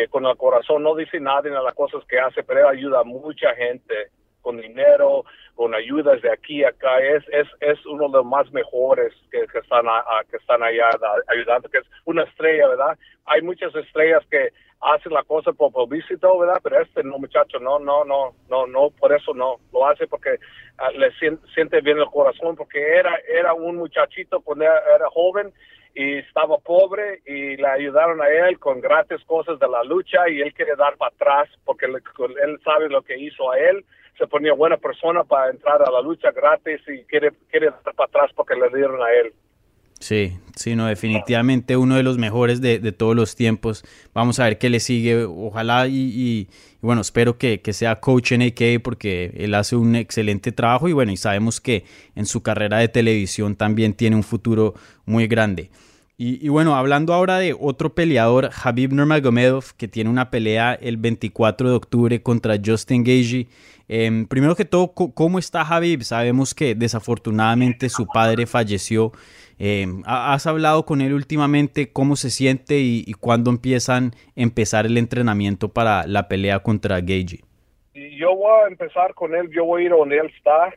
[0.09, 3.03] Con el corazón no dice nada en las cosas que hace, pero él ayuda a
[3.03, 3.93] mucha gente
[4.41, 5.23] con dinero,
[5.55, 6.99] con ayudas de aquí a acá.
[6.99, 9.85] Es, es, es uno de los más mejores que, que están,
[10.29, 10.89] que están allá
[11.27, 12.97] ayudando, que es una estrella, ¿verdad?
[13.25, 14.49] Hay muchas estrellas que
[14.81, 16.59] hacen la cosa por publicito, ¿verdad?
[16.63, 19.57] Pero este no, muchacho, no, no, no, no, no, por eso no.
[19.71, 20.39] Lo hace porque
[20.79, 21.11] ah, le
[21.53, 25.53] siente, bien el corazón, porque era, era un muchachito cuando era, joven
[25.93, 30.41] y estaba pobre y le ayudaron a él con gratis cosas de la lucha y
[30.41, 33.85] él quiere dar para atrás porque él sabe lo que hizo a él.
[34.21, 38.07] Se ponía buena persona para entrar a la lucha gratis y quiere, quiere dar para
[38.07, 39.33] atrás porque le dieron a él.
[39.99, 43.83] Sí, sí, no, definitivamente uno de los mejores de, todos los tiempos.
[44.13, 45.25] Vamos a ver qué le sigue.
[45.25, 46.49] Ojalá y,
[46.81, 51.11] bueno, espero que, sea coach en AK porque él hace un excelente trabajo y bueno,
[51.11, 51.83] y sabemos que
[52.15, 55.71] en su carrera de televisión también tiene un futuro muy grande.
[56.23, 61.69] Y, bueno, hablando ahora de otro peleador, Habib Nurmagomedov, que tiene una pelea el 24
[61.69, 63.47] de octubre contra Justin Gagey.
[63.93, 66.03] Em, primero que todo, ¿cómo está Habib?
[66.03, 69.11] Sabemos que desafortunadamente su padre falleció
[69.63, 75.69] eh, ¿Has hablado con él últimamente cómo se siente y, cuándo empiezan empezar el entrenamiento
[75.69, 77.41] para la pelea contra Gagey?
[77.93, 80.73] Yo voy a empezar con él, yo voy a ir donde él está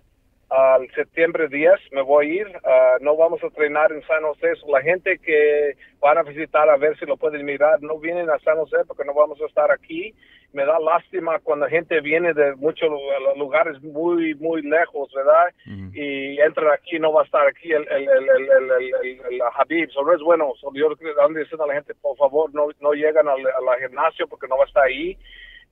[0.51, 2.47] al septiembre 10 me voy a ir.
[2.63, 4.53] Ah, no vamos a entrenar en San José.
[4.69, 8.39] La gente que van a visitar a ver si lo pueden mirar no vienen a
[8.41, 10.15] San José porque no vamos a estar aquí.
[10.55, 12.89] Me da lástima cuando gente viene de muchos
[13.37, 15.53] lugares muy, muy lejos, ¿verdad?
[15.93, 19.91] Y entra aquí no va a estar aquí el, el, el, el, el Habib.
[19.91, 20.53] Solo es bueno.
[20.75, 20.89] yo
[21.21, 24.57] ando diciendo a la gente, por favor, no, no llegan al, al gimnasio porque no
[24.57, 25.19] va a estar ahí.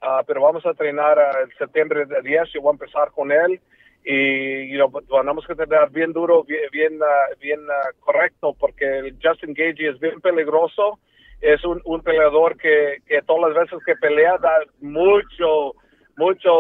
[0.01, 2.53] Ah, pero vamos a entrenar el septiembre 10.
[2.53, 3.61] Yo voy a empezar con él
[4.05, 8.85] y you know, tenemos que tener bien duro, bien, bien, uh, bien uh, correcto, porque
[8.85, 10.99] el Justin Gage es bien peligroso.
[11.43, 15.75] Es un, un peleador que, que todas las veces que pelea da mucho,
[16.17, 16.51] mucho,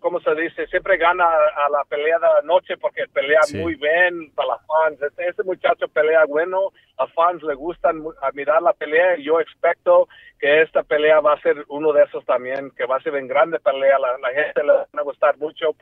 [0.00, 0.66] ¿cómo se dice?
[0.68, 5.02] Siempre gana a la pelea de la noche porque pelea muy bien para las fans.
[5.02, 8.02] Este, este, muchacho pelea bueno, a fans le gustan
[8.34, 12.24] mirar la pelea y yo expecto que esta pelea va a ser uno de esos
[12.24, 13.98] también, que va a ser en grande pelea.
[13.98, 15.74] La, la gente le va a gustar mucho.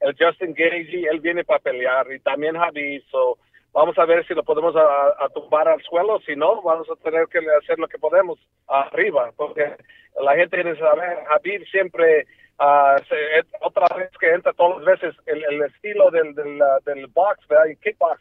[0.00, 3.04] El Justin Gage, él viene para pelear y también Javi.
[3.72, 6.20] So, vamos a ver si lo podemos a, tumbar al suelo.
[6.26, 9.76] Si no, vamos a tener que hacer lo que podemos arriba, porque
[10.22, 12.26] la gente quiere saber, Javi siempre
[12.60, 12.98] Uh,
[13.60, 17.66] otra vez que entra todas las veces el, el estilo del, del, del box, ¿verdad?
[17.66, 18.20] Y kickbox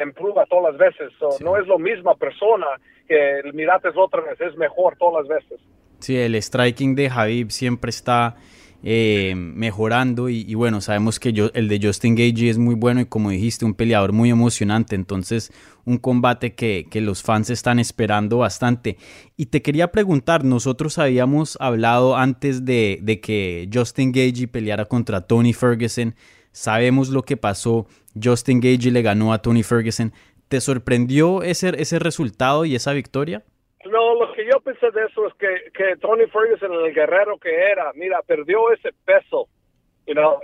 [0.00, 1.12] improva todas las veces.
[1.40, 2.66] No es lo misma persona
[3.06, 5.60] que el Mirates otra vez, es mejor todas las veces.
[6.00, 8.36] Sí, el striking de Javib siempre está
[8.84, 13.06] eh, mejorando y, bueno, sabemos que yo, el de Justin Gage es muy bueno y
[13.06, 15.52] como dijiste, un peleador muy emocionante, entonces
[15.84, 18.96] un combate que, que, los fans están esperando bastante.
[19.36, 25.22] Y te quería preguntar, nosotros habíamos hablado antes de, de que Justin Gage peleara contra
[25.22, 26.14] Tony Ferguson,
[26.52, 27.86] sabemos lo que pasó,
[28.22, 30.12] Justin Gage le ganó a Tony Ferguson,
[30.48, 33.44] ¿te sorprendió ese, ese resultado y esa victoria?
[33.84, 37.54] No, lo que yo pensé de eso es que, que Tony Ferguson, el guerrero que
[37.54, 39.48] era, mira, perdió ese peso.
[40.08, 40.40] You know,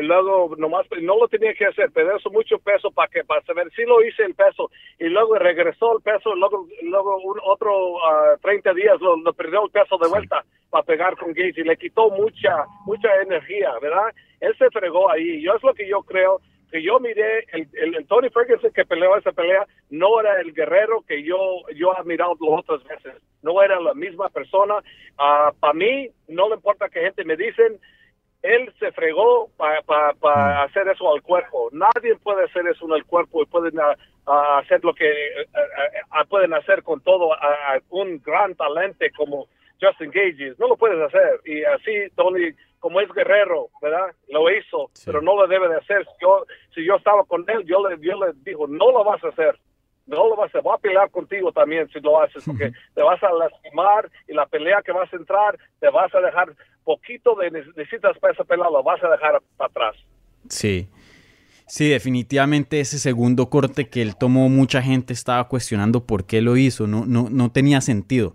[0.00, 3.70] y luego nomás no lo tenía que hacer, perdió mucho peso para que para saber
[3.76, 7.98] si lo hice el peso y luego regresó el peso, luego luego un otro
[8.40, 11.76] 30 ah, días lo, perdió el peso de vuelta para pegar con Gates y le
[11.76, 14.14] quitó mucha mucha energía, ¿verdad?
[14.40, 15.42] Él se fregó ahí.
[15.42, 16.40] Yo es lo que yo creo
[16.72, 21.04] que yo miré, el, el, Tony Ferguson que peleó esa pelea no era el guerrero
[21.06, 21.38] que yo,
[21.76, 23.22] yo he mirado las otras veces.
[23.42, 24.78] No era la misma persona.
[24.78, 27.78] Uh, para mí, no le importa que gente me dicen,
[28.40, 30.64] él se fregó para mm.
[30.64, 31.68] hacer eso al cuerpo.
[31.72, 33.78] Nadie puede hacer eso en el cuerpo y pueden
[34.24, 35.12] hacer lo que
[36.30, 37.30] pueden hacer con todo
[37.90, 39.46] un gran talento como
[39.78, 40.54] Justin Gage.
[40.58, 41.40] No lo puedes hacer.
[41.44, 42.50] Y así Tony
[42.82, 44.12] como es guerrero, ¿verdad?
[44.28, 46.04] Lo hizo, pero no lo debe de hacer.
[46.04, 49.22] Si yo, si yo estaba con él, yo le, yo le digo, no lo vas
[49.22, 49.56] a hacer.
[50.04, 50.62] No lo vas a hacer.
[50.62, 54.46] Voy a pelear contigo también si lo haces, porque te vas a lastimar y la
[54.46, 58.68] pelea que vas a entrar, te vas a dejar poquito de necesitas para esa pelea,
[58.68, 59.96] lo vas a dejar para atrás.
[60.48, 60.88] Sí.
[61.68, 66.56] Sí, definitivamente ese segundo corte que él tomó, mucha gente estaba cuestionando por qué lo
[66.56, 68.34] hizo, no, no, no tenía sentido.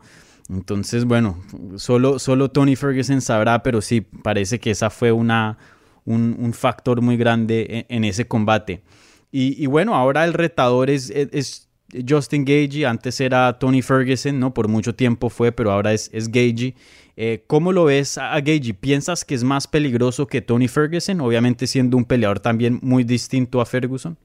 [0.49, 1.41] Entonces, bueno,
[1.75, 5.57] solo, solo Tony Ferguson sabrá, pero sí, parece que esa fue una,
[6.05, 8.81] un, factor muy grande en, ese combate.
[9.29, 11.67] Y, bueno, ahora el retador es, es,
[12.07, 14.53] Justin Gagey, antes era Tony Ferguson, ¿no?
[14.53, 16.75] Por mucho tiempo fue, pero ahora es, es Gagey.
[17.15, 18.73] Eh, ¿Cómo lo ves a, a Gagey?
[18.73, 21.21] ¿Piensas que es más peligroso que Tony Ferguson?
[21.21, 24.17] Obviamente siendo un peleador también muy distinto a Ferguson.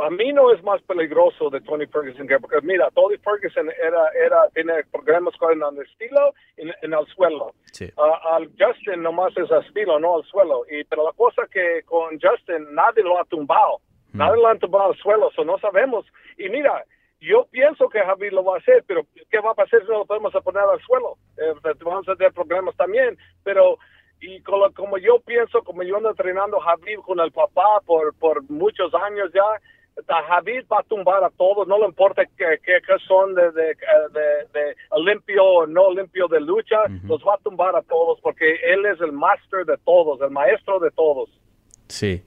[0.00, 4.08] Para mí no es más peligroso de Tony Ferguson que porque mira, Tony Ferguson era,
[4.24, 7.52] era tiene problemas con el estilo en, en el suelo.
[7.98, 10.62] Ah, al Justin nomás es al estilo, no al suelo.
[10.70, 13.82] Y pero la cosa que con Justin nadie lo ha tumbado,
[14.14, 14.16] mm.
[14.16, 16.06] nadie lo ha tumbado al suelo, eso no sabemos.
[16.38, 16.82] Y mira,
[17.20, 19.98] yo pienso que Javi lo va a hacer, pero ¿qué va a pasar si no
[19.98, 21.18] lo podemos poner al suelo?
[21.36, 21.52] Eh,
[21.84, 23.76] vamos a tener problemas también, pero
[24.22, 28.14] y como, como, yo pienso, como yo ando entrenando a Javi con el papá por,
[28.14, 29.42] por muchos años ya,
[30.06, 33.76] Javid va a tumbar a todos, no le importa que, son de,
[35.04, 39.00] limpio o no limpio de lucha, los va a tumbar a todos porque él es
[39.00, 41.28] el master de todos, el maestro de todos.
[41.88, 42.22] Sí.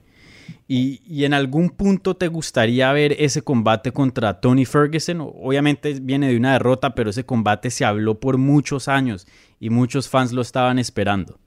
[0.66, 5.20] Y, y, en algún punto te gustaría ver ese combate contra Tony Ferguson?
[5.20, 9.26] Obviamente viene de una derrota, pero ese combate se habló por muchos años
[9.60, 11.38] y muchos fans lo estaban esperando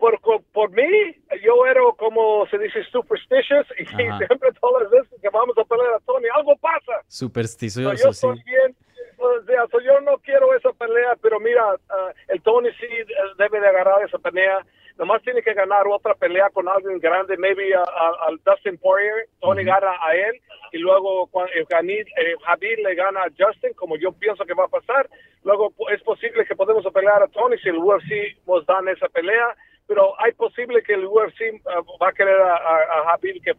[0.00, 5.28] por, por mí, yo era como se dice superstitious y siempre todas las veces que
[5.28, 7.04] vamos a pelear a Tony, algo pasa.
[7.06, 9.84] Supersticioso, so, yo sí.
[9.84, 14.02] yo no quiero esa pelea, pero mira, uh, el Tony sí eh, debe de agarrar
[14.02, 14.64] esa pelea.
[14.96, 19.28] Nomás tiene que ganar otra pelea con alguien grande, maybe al Dustin Poirier.
[19.40, 20.40] Tony gana a él
[20.72, 24.68] y luego cuando eh, Javier le gana a Justin, como yo pienso que va a
[24.68, 25.08] pasar.
[25.42, 29.56] Luego es posible que podemos pelear a Tony si el UFC nos dan esa pelea
[29.86, 33.54] pero hay posible que el UFC uh, va a querer a, a, Habib que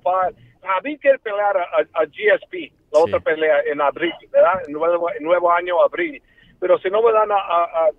[0.63, 4.61] Habib quiere pelear a, GSP, la otra pelea en abril, ¿verdad?
[4.67, 6.21] En nuevo, nuevo año, abril.
[6.59, 7.89] Pero si no me dan a,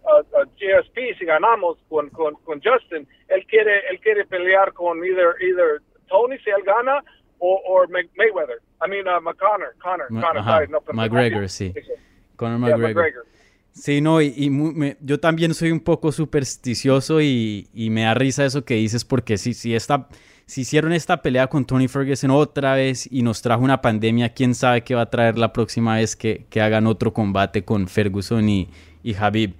[0.56, 5.82] GSP, si ganamos con, con, con, Justin, él quiere, él quiere pelear con either, either
[6.08, 7.02] Tony si él gana
[7.40, 8.60] o, o Mayweather.
[8.80, 11.74] I mean, uh, McConnor, Connor, Connor, sorry, no, McGregor, sí.
[12.36, 13.24] Conor McGregor.
[13.72, 14.50] Sí, no, y,
[15.00, 19.54] yo también soy un poco supersticioso y, me da risa eso que dices porque si,
[19.54, 20.08] si, esta,
[20.46, 24.54] si hicieron esta pelea con Tony Ferguson otra vez y nos trajo una pandemia, quién
[24.54, 28.68] sabe qué va a traer la próxima vez que, hagan otro combate con Ferguson y,
[29.02, 29.54] y Habib.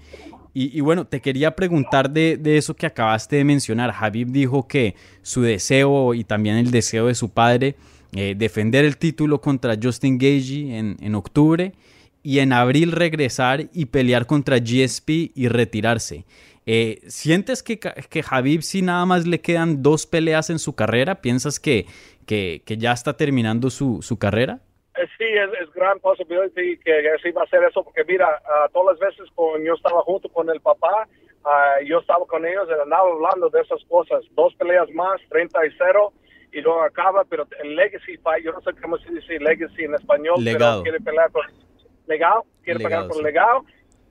[0.55, 3.95] Y, bueno, te quería preguntar de, eso que acabaste de mencionar.
[3.99, 7.77] Habib dijo que su deseo y también el deseo de su padre,
[8.15, 11.73] eh, defender el título contra Justin Gagey en, en octubre
[12.23, 16.25] y en abril regresar y pelear contra GSP y retirarse.
[16.65, 21.17] Eh, ¿Sientes que, que Habib, si nada más le quedan dos peleas en su carrera,
[21.17, 21.87] piensas que,
[22.27, 24.61] que, ya está terminando su, su carrera?
[24.97, 26.77] Eh, sí, es, gran posibilidad que,
[27.23, 28.41] sí va a ser eso, porque mira,
[28.73, 31.09] todas las veces cuando yo estaba junto con el papá,
[31.85, 34.23] yo estaba con ellos y andaba hablando de esas cosas.
[34.37, 36.13] Dos peleas más, 30 y 0,
[36.53, 39.95] y luego acaba, pero el legacy fight, yo no sé cómo se dice legacy en
[39.95, 41.43] español, pero quiere pelear con
[42.07, 43.65] legado, quiere pagar por legado.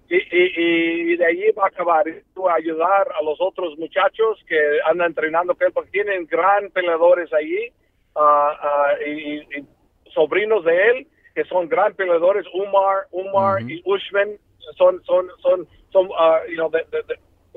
[0.10, 2.06] Y, y, de allí va a acabar.
[2.08, 7.72] A ayudar a los otros muchachos que andan entrenando porque tienen gran peleadores allí
[8.16, 9.42] ah, ah, y,
[10.14, 12.46] sobrinos de él que son gran peleadores.
[12.54, 14.38] Umar Umar y Ushman
[14.78, 17.16] son son son son uh, you know, de, de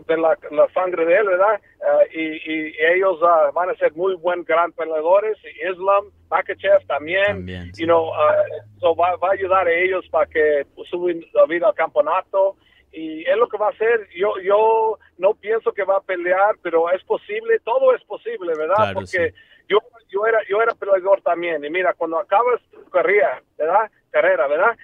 [0.09, 1.61] la, la, sangre de él, ¿verdad?
[1.81, 5.39] Uh, y, y, ellos uh, van a ser muy buen gran peleadores.
[5.63, 7.83] Islam, Makachev también, también sí.
[7.83, 11.69] you know, uh, so va, va, a ayudar a ellos para que suban la vida
[11.69, 12.57] al campeonato.
[12.93, 14.09] Y es lo que va a hacer.
[14.15, 18.77] Yo, yo no pienso que va a pelear, pero es posible, todo es posible, ¿verdad?
[18.77, 19.35] Claro, Porque sí.
[19.69, 19.79] yo,
[20.11, 21.65] yo, era, yo era peleador también.
[21.65, 23.91] Y mira, cuando acabas tu carrera, ¿verdad?
[24.11, 24.77] Carrera, ¿verdad?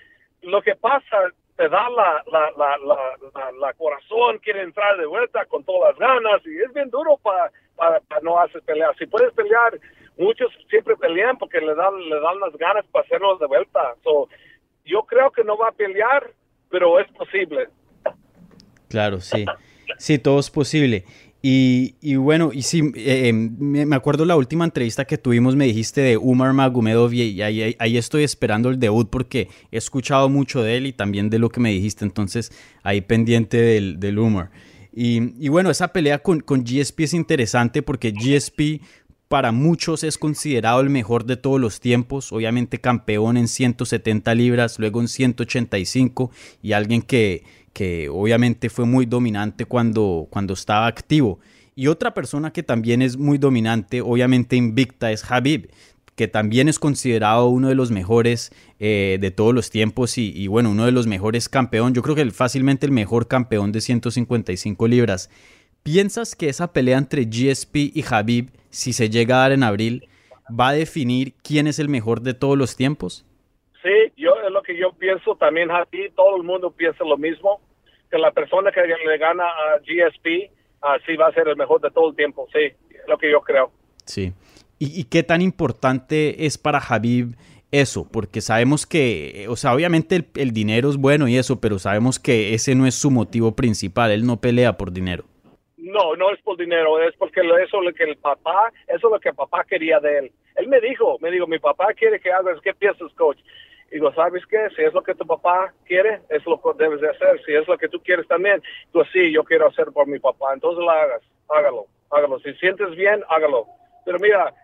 [0.43, 5.63] Lo que pasa te da la, la, la, la, corazón, quiere entrar de vuelta con
[5.63, 8.97] todas las ganas y es bien duro para para no hacer pelear.
[8.97, 9.79] Si puedes pelear,
[10.17, 13.95] muchos siempre pelean porque le dan le dan las ganas para hacerlos de vuelta.
[14.03, 14.31] So,
[14.87, 16.31] yo creo que no va a pelear,
[16.71, 17.69] pero es posible.
[18.89, 19.45] Claro, sí.
[19.99, 21.05] Sí, todo es posible.
[21.43, 26.03] Y, bueno, y sí, eh, em, me acuerdo la última entrevista que tuvimos, me dijiste
[26.03, 30.77] de Umar Magomedov y ahí, ahí, estoy esperando el debut porque he escuchado mucho de
[30.77, 34.51] él y también de lo que me dijiste, entonces ahí pendiente del, del Umar.
[34.93, 38.83] Y, bueno, esa pelea con, con GSP es interesante porque GSP
[39.29, 44.81] para muchos es considerado el mejor de todos los tiempos, obviamente campeón en 170 libras,
[44.81, 51.41] luego en 185 y alguien que que obviamente fue muy dominante cuando, cuando estaba activo.
[51.75, 55.71] Y otra persona que también es muy dominante, obviamente invicta, es Habib,
[56.21, 60.71] que también es considerado uno de los mejores eh, de todos los tiempos y, bueno,
[60.71, 65.31] uno de los mejores campeón, yo creo que fácilmente el mejor campeón de 155 libras.
[65.83, 70.09] ¿Piensas que esa pelea entre GSP y Habib, si se llega a dar en abril,
[70.49, 73.25] va a definir quién es el mejor de todos los tiempos?
[74.71, 77.61] Que yo pienso también, aquí todo el mundo piensa lo mismo,
[78.09, 80.49] que la persona que le gana a GSP
[80.81, 83.41] así va a ser el mejor de todo el tiempo, sí, es lo que yo
[83.41, 83.73] creo.
[84.05, 84.33] Sí.
[84.79, 87.35] ¿Y, qué tan importante es para Habib
[87.73, 88.07] eso?
[88.11, 92.55] Porque sabemos que, o sea, obviamente el, dinero es bueno y eso, pero sabemos que
[92.55, 95.25] ese no es su motivo principal, él no pelea por dinero.
[95.77, 99.13] No, no es por dinero, es porque eso es lo que el papá, eso es
[99.13, 100.33] lo que el papá quería de él.
[100.55, 103.39] Él me dijo, me dijo, mi papá quiere que hagas, ¿qué piensas, coach?
[103.91, 104.69] Y digo, ¿sabes qué?
[104.77, 107.43] Si es lo que tu papá quiere, es lo que debes de hacer.
[107.45, 110.55] Si es lo que tú quieres también, pues sí, yo quiero hacer por mi papá.
[110.55, 112.39] Entonces lo hagas, hágalo, hágalo.
[112.41, 113.67] Si sientes bien, hágalo.
[114.05, 114.55] Pero mira,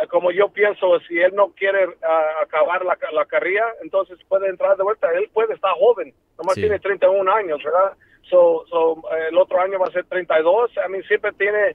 [0.00, 4.48] eh, como yo pienso, si él no quiere ah, acabar la, la, carrera, entonces puede
[4.48, 5.08] entrar de vuelta.
[5.14, 7.92] Él puede estar joven, nomás tiene 31 años, ¿verdad?
[8.30, 10.78] So, so, el otro año va a ser 32.
[10.78, 11.74] A mí siempre tiene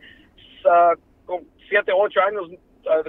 [0.66, 2.50] uh, 7, 8 años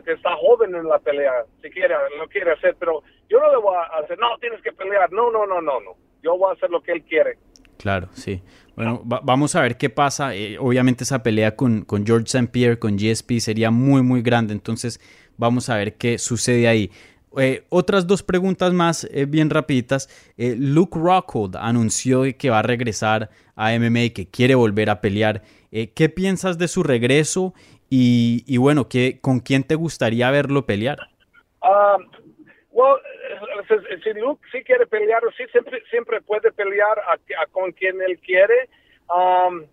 [0.05, 1.33] que está joven en la pelea,
[1.63, 4.73] si quiere, lo quiere hacer, pero yo no le voy a hacer, no, tienes que
[4.73, 7.39] pelear, no, no, no, no, no, yo voy a hacer lo que él quiere.
[7.83, 8.41] Claro, sí.
[8.77, 10.35] Bueno, vamos a ver qué pasa.
[10.35, 12.47] Eh, obviamente esa pelea con, con George St.
[12.47, 15.01] Pierre, con GSP, sería muy, muy grande, entonces
[15.37, 16.91] vamos a ver qué sucede ahí.
[17.39, 20.09] Eh, otras dos preguntas más eh, bien rapiditas.
[20.37, 25.43] Luke Rockhold anunció que va a regresar a MMA, que quiere volver a pelear.
[25.71, 27.55] ¿Qué piensas de su regreso
[27.95, 30.97] y, y bueno, ¿qué, ¿con quién te gustaría verlo pelear?
[31.61, 32.09] Um,
[32.71, 32.97] well,
[34.03, 38.71] si Luke sí quiere pelear, sí siempre, siempre puede pelear a, con quien él quiere.
[39.15, 39.67] Um,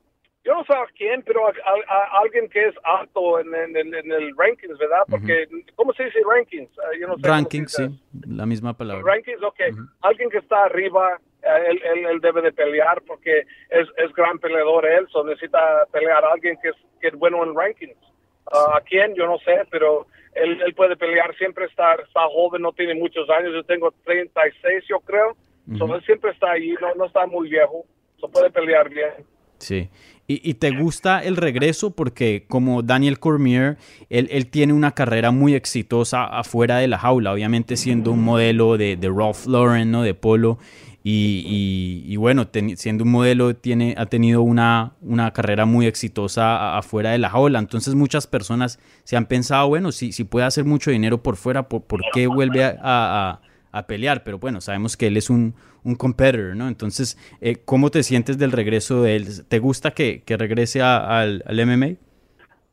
[0.44, 5.04] yo no sé a quién, pero a, alguien que es alto en, el rankings, ¿verdad?
[5.10, 5.48] Porque,
[5.78, 6.78] ¿cómo se dice rankings?
[6.78, 9.02] Ah, yo no sé rankings, sí, la misma palabra.
[9.14, 9.62] Rankings, ok.
[10.02, 15.08] Alguien que está arriba, eh, él, debe de pelear porque es, es gran peleador él,
[15.10, 18.09] so necesita pelear a alguien que es, que es bueno en rankings.
[18.52, 19.14] Ah, ¿A quién?
[19.16, 23.30] Yo no sé, pero él, él, puede pelear, siempre está, está joven, no tiene muchos
[23.30, 25.36] años, yo tengo 36 yo creo,
[25.68, 27.86] él siempre está ahí, no, no está muy viejo,
[28.20, 29.12] so puede pelear bien.
[29.60, 29.90] Sí,
[30.26, 33.78] y, te gusta el regreso porque como Daniel Cormier,
[34.10, 38.78] él, él, tiene una carrera muy exitosa afuera de la jaula, obviamente siendo un modelo
[38.78, 40.04] de, de Ralph Lauren, ¿no?
[40.04, 40.60] de polo,
[41.04, 47.18] y, bueno, siendo un modelo tiene, ha tenido una, una carrera muy exitosa afuera de
[47.18, 51.24] la jaula, entonces muchas personas se han pensado, bueno, si, si puede hacer mucho dinero
[51.24, 53.40] por fuera, ¿por, qué vuelve a
[53.72, 56.68] a pelear, pero bueno, sabemos que él es un, un competitor, ¿no?
[56.68, 59.48] Entonces, eh, ¿cómo te sientes del regreso de él?
[59.48, 61.96] ¿Te gusta que, que regrese al, al, MMA?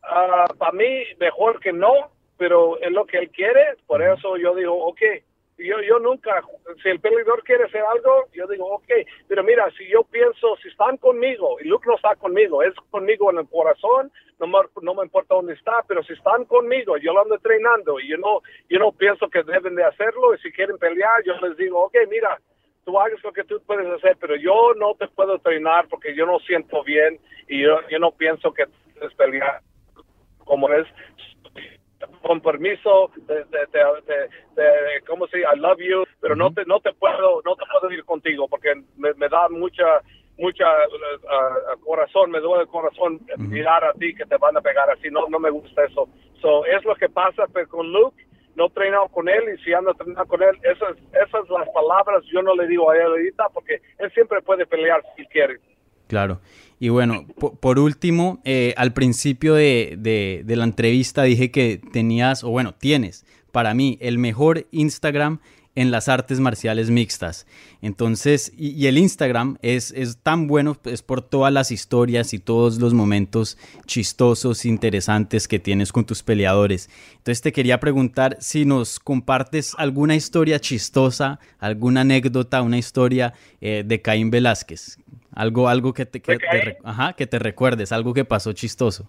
[0.03, 1.93] Ah, para mí, mejor que no,
[2.39, 5.01] pero es lo que él quiere, por eso yo digo, ok,
[5.59, 6.43] yo, yo nunca,
[6.83, 8.89] si el peleador quiere hacer algo, yo digo, ok,
[9.27, 13.31] pero mira, si yo pienso, si están conmigo, y Luke no está conmigo, es conmigo
[13.31, 17.15] en el corazón, no me, no me importa dónde está, pero si están conmigo, yo
[17.15, 20.53] lo ando entrenando, y yo no, yo no pienso que deben de hacerlo, y si
[20.53, 22.39] quieren pelear, yo les digo, ok, mira,
[22.85, 26.27] tú hagas lo que tú puedes hacer, pero yo no te puedo entrenar porque yo
[26.27, 29.61] no siento bien, y yo, yo no pienso que puedes pelear
[30.47, 30.87] como es
[32.23, 37.41] con permiso, de, de, ¿cómo se I love you, pero no te no te puedo
[37.45, 40.03] no te puedo ir contigo porque me, da mucha
[40.39, 44.91] mucha uh, corazón, me duele el corazón mirar a ti que te van a pegar
[44.91, 46.09] así, no no me gusta eso.
[46.41, 48.23] So, es lo que pasa pero con Luke,
[48.57, 52.23] no he entrenado con él y si ando entrenando con él, esas esas las palabras
[52.31, 55.59] yo no le digo a él ahorita porque él siempre puede pelear si quiere.
[56.07, 56.41] Claro.
[56.79, 57.27] Y bueno,
[57.61, 63.73] por, último, eh, al principio de, la entrevista dije que tenías, o bueno, tienes, para
[63.73, 65.41] mí, el mejor Instagram
[65.75, 67.47] en las artes marciales mixtas.
[67.81, 72.79] Entonces, y, el Instagram es, es, tan bueno, es por todas las historias y todos
[72.79, 76.91] los momentos chistosos, interesantes que tienes con tus peleadores.
[77.13, 83.83] Entonces te quería preguntar si nos compartes alguna historia chistosa, alguna anécdota, una historia eh,
[83.87, 84.99] de Caín Velázquez.
[85.37, 89.07] Algo, algo que te, que, te, ajá, que te recuerdes, algo que pasó chistoso.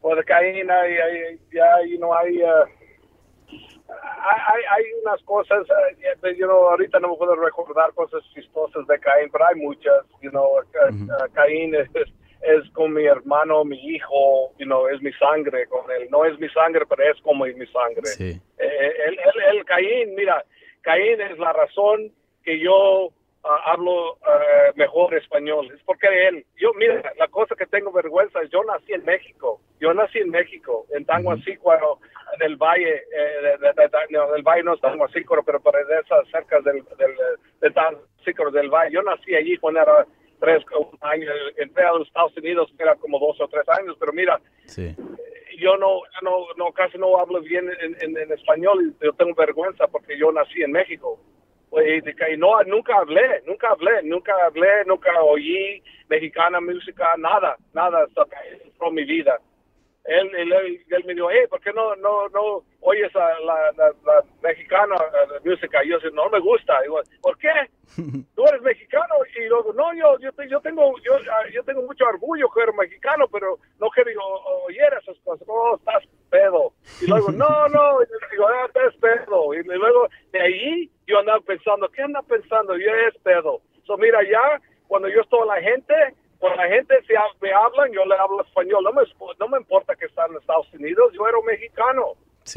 [0.00, 2.64] pues de Caín hay, hay, ya no hay, uh,
[3.48, 8.98] hay, hay, unas cosas, uh, you know, ahorita no me puedo recordar cosas chistosas de
[8.98, 14.52] Caín, pero hay muchas, you know, uh, Caín es, es, con mi hermano, mi hijo,
[14.58, 17.66] you know, es mi sangre con él, no es mi sangre, pero es como mi
[17.68, 18.06] sangre.
[18.06, 18.40] Sí.
[18.58, 20.44] Eh, el, el, el Caín, mira,
[20.82, 23.12] Caín es la razón que yo
[23.44, 25.70] Hablo uh, mejor español.
[25.74, 29.60] Es porque él, yo, mira, la cosa que tengo vergüenza es, yo nací en México.
[29.80, 31.98] Yo nací en México, en Tanguacícuaro,
[32.36, 36.26] en el valle, eh, de, de, no, del valle no es Tanguacícuaro, pero por esas
[36.30, 37.14] cerca del, del,
[37.60, 38.94] de del valle.
[38.94, 40.06] Yo nací allí cuando era
[40.40, 40.64] tres
[41.02, 44.94] años, entré a los Estados Unidos, era como dos o tres años, pero mira, sí.
[45.58, 49.86] yo no, no, no, casi no hablo bien en, en, en español yo tengo vergüenza
[49.88, 51.18] porque yo nací en México
[51.82, 58.06] y no, nunca hablé, nunca hablé, nunca hablé, nunca oí mexicana música, nada, nada,
[58.78, 59.38] por mi vida.
[60.04, 64.22] Él, él, él, me dijo, hey, ¿por qué no, no, no oyes a la, la,
[64.42, 65.82] mexicana la música?
[65.82, 66.82] Y yo dije, no me gusta.
[66.82, 67.48] Digo, ¿por qué?
[68.34, 69.14] Tú eres mexicano.
[69.34, 71.12] Y luego, no, yo, yo, yo tengo, yo,
[71.50, 74.10] yo tengo mucho orgullo que eres mexicano, pero no quiero
[74.66, 75.48] oír esas cosas.
[75.48, 76.74] Oh, estás pedo.
[77.00, 79.54] Y luego, no, no, y digo, ah, estás pedo.
[79.54, 82.76] Y luego, de ahí, yo andaba pensando, ¿qué anda pensando?
[82.76, 83.62] Yo es pedo.
[83.86, 85.94] So, mira, ya, cuando yo estoy la gente,
[86.44, 88.84] cuando la gente se me hablan, yo le hablo español.
[88.84, 89.02] No me,
[89.40, 92.12] no me importa que están en Estados Unidos, yo era mexicano.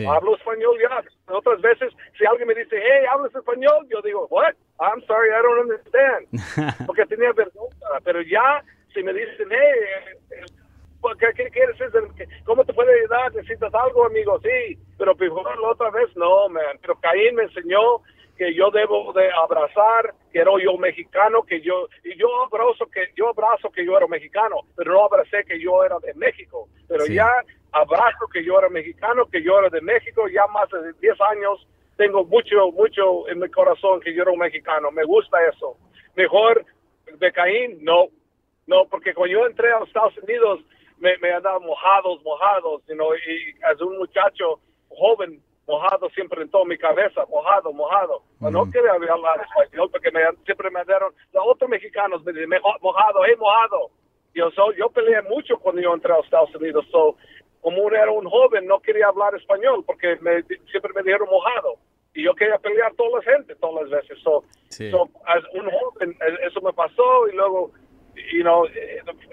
[0.05, 1.33] Hablo español ya.
[1.33, 3.87] Otras veces, si alguien me dice, hey, ¿hablas español?
[3.89, 4.55] Yo digo, what?
[4.81, 6.85] I'm sorry, I don't understand.
[6.85, 7.87] Porque tenía vergüenza.
[8.03, 8.61] Pero ya,
[8.93, 10.49] si me dicen, hey,
[11.19, 11.75] ¿qué, qué quieres?
[12.45, 13.33] ¿Cómo te puede ayudar?
[13.33, 14.39] ¿Necesitas algo, amigo?
[14.41, 14.77] Sí.
[14.97, 16.77] Pero la otra vez, no, man.
[16.81, 18.01] Pero Caín me enseñó
[18.37, 23.09] que yo debo de abrazar, que era yo mexicano, que yo, y yo abrazo que,
[23.15, 26.69] yo abrazo que yo era mexicano, pero no abracé que yo era de México.
[26.87, 27.27] Pero ya
[27.71, 31.67] abrazo que yo era mexicano, que yo era de México, ya más de 10 años
[31.97, 34.91] tengo mucho, mucho en mi corazón que yo era un mexicano.
[34.91, 35.77] Me gusta eso.
[36.15, 36.63] Mejor
[37.17, 38.07] de Caín, no.
[38.67, 40.59] No, porque cuando yo entré a los Estados Unidos,
[40.99, 46.49] me, me andaban mojados, mojados, you know, y as un muchacho joven, mojado siempre en
[46.49, 48.23] toda mi cabeza, mojado, mojado.
[48.39, 52.49] No quería hablar español porque me, siempre me dieron, los otros mexicanos me dicen,
[52.81, 53.91] mojado, hey, mojado.
[54.33, 57.17] Yo, so, yo peleé mucho cuando yo entré a Estados Unidos, so,
[57.61, 61.75] como era un joven, no quería hablar español porque me, siempre me dijeron mojado.
[62.13, 64.17] Y yo quería pelear toda la gente, todas las veces.
[64.23, 65.09] So, so,
[65.53, 67.71] un joven, e, eso me pasó y luego,
[68.31, 68.65] you know,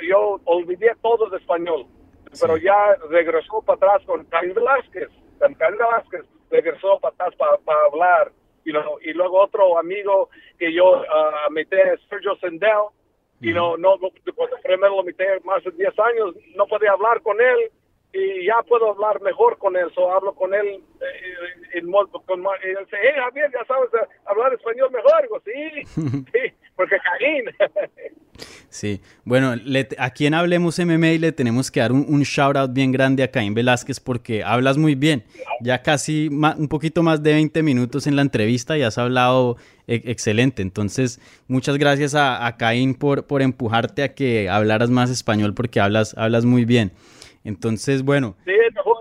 [0.02, 1.86] yo olvidé todo de español.
[2.40, 5.08] Pero ya regresó para atrás con Caín Velázquez
[5.38, 8.32] Cancán Vázquez regresó para atrás para, hablar.
[8.64, 11.76] y luego otro amigo que yo uh, metí,
[12.08, 12.88] Sergio Sendel,
[13.40, 13.98] y no, no,
[14.34, 17.70] cuando primero lo metí más de 10 años, no podía hablar con él
[18.14, 20.66] y ya puedo hablar mejor con él, so hablo con él
[21.00, 23.90] eh, en con, y él dice, hey Javier, ya sabes
[24.24, 27.44] hablar español mejor, digo, sí, sí, porque Caín.
[28.68, 32.90] Sí, bueno, le, a quien hablemos MMA le tenemos que dar un, shout out bien
[32.90, 35.22] grande a Caín Velázquez porque hablas muy bien.
[35.60, 40.02] Ya casi un poquito más de 20 minutos en la entrevista y has hablado e,
[40.06, 40.60] excelente.
[40.60, 45.78] Entonces, muchas gracias a, a, Caín por, por empujarte a que hablaras más español porque
[45.78, 46.90] hablas, hablas muy bien.
[47.44, 48.36] Entonces, bueno.
[48.44, 48.96] Sí, mejor.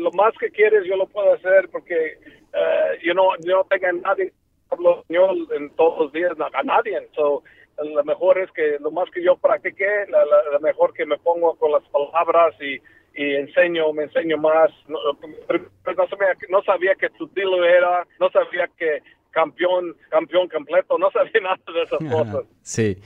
[0.00, 2.18] lo más que quieres yo lo puedo hacer porque
[2.52, 4.32] uh, yo, no, yo no tengo a nadie
[4.70, 7.08] hablo español en todos los días, a nadie.
[7.14, 7.42] So,
[7.82, 10.06] lo mejor es que lo más que yo practiqué,
[10.52, 12.80] lo mejor que me pongo con las palabras y,
[13.14, 14.70] enseño, me enseño más.
[14.88, 14.98] No,
[16.08, 21.40] sabía, no sabía que tu estilo era, no sabía que campeón, campeón completo, no sabía
[21.42, 22.46] nada de esas cosas.
[22.62, 22.96] Sí.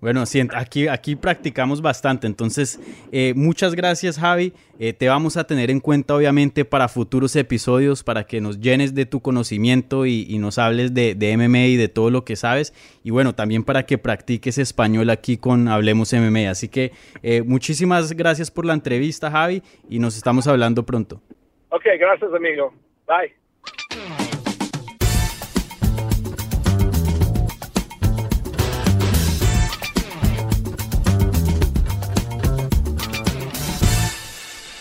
[0.00, 2.78] Bueno, sí, aquí, aquí practicamos bastante, entonces
[3.10, 8.04] eh, muchas gracias Javi, eh, te vamos a tener en cuenta obviamente para futuros episodios,
[8.04, 11.88] para que nos llenes de tu conocimiento y, nos hables de, de, MMA y de
[11.88, 12.72] todo lo que sabes,
[13.02, 16.92] y bueno, también para que practiques español aquí con Hablemos MMA, así que
[17.24, 21.20] eh, muchísimas gracias por la entrevista Javi y nos estamos hablando pronto.
[21.70, 22.72] Ok, gracias amigo,
[23.06, 24.27] bye.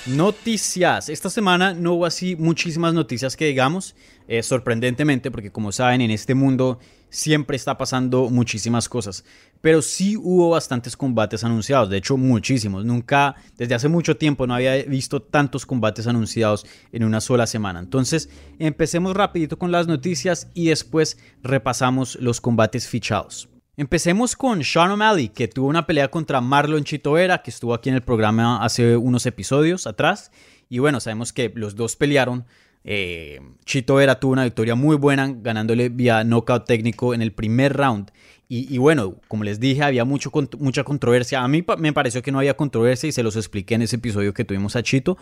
[0.07, 1.09] Noticias.
[1.09, 3.93] Esta semana no hubo así muchísimas noticias que digamos,
[4.29, 6.79] eh, sorprendentemente, porque como saben, en este mundo
[7.09, 9.25] siempre está pasando muchísimas cosas.
[9.59, 12.85] Pero sí hubo bastantes combates anunciados, de hecho muchísimos.
[12.85, 17.79] Nunca, desde hace mucho tiempo no había visto tantos combates anunciados en una sola semana.
[17.79, 18.29] Entonces,
[18.59, 23.49] empecemos rapidito con las noticias y después repasamos los combates fichados.
[23.79, 27.89] Empecemos con Sean O'Malley, que tuvo una pelea contra Marlon Chito Vera, que estuvo aquí
[27.89, 30.31] en el programa hace unos episodios atrás.
[30.67, 32.45] Y bueno, sabemos que los dos pelearon.
[32.83, 37.77] Eh, Chito Vera tuvo una victoria muy buena, ganándole vía knockout técnico en el primer
[37.77, 38.09] round.
[38.49, 41.43] Y, bueno, como les dije, había mucho, mucha controversia.
[41.43, 44.33] A mí me pareció que no había controversia y se los expliqué en ese episodio
[44.33, 45.17] que tuvimos a Chito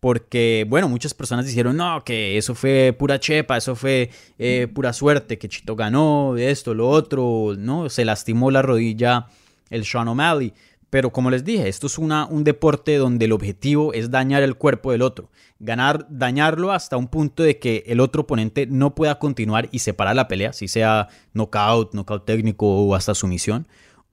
[0.00, 4.92] porque, bueno, muchas personas dijeron, no, que eso fue pura chepa, eso fue eh, pura
[4.92, 7.88] suerte, que Chito ganó, esto, lo otro, ¿no?
[7.88, 9.26] Se lastimó la rodilla
[9.70, 10.52] el Sean O'Malley.
[10.90, 14.54] Pero como les dije, esto es una, un deporte donde el objetivo es dañar el
[14.54, 15.30] cuerpo del otro.
[15.58, 20.14] Ganar, dañarlo hasta un punto de que el otro oponente no pueda continuar y separar
[20.14, 23.66] la pelea, si sea knockout, knockout técnico o hasta sumisión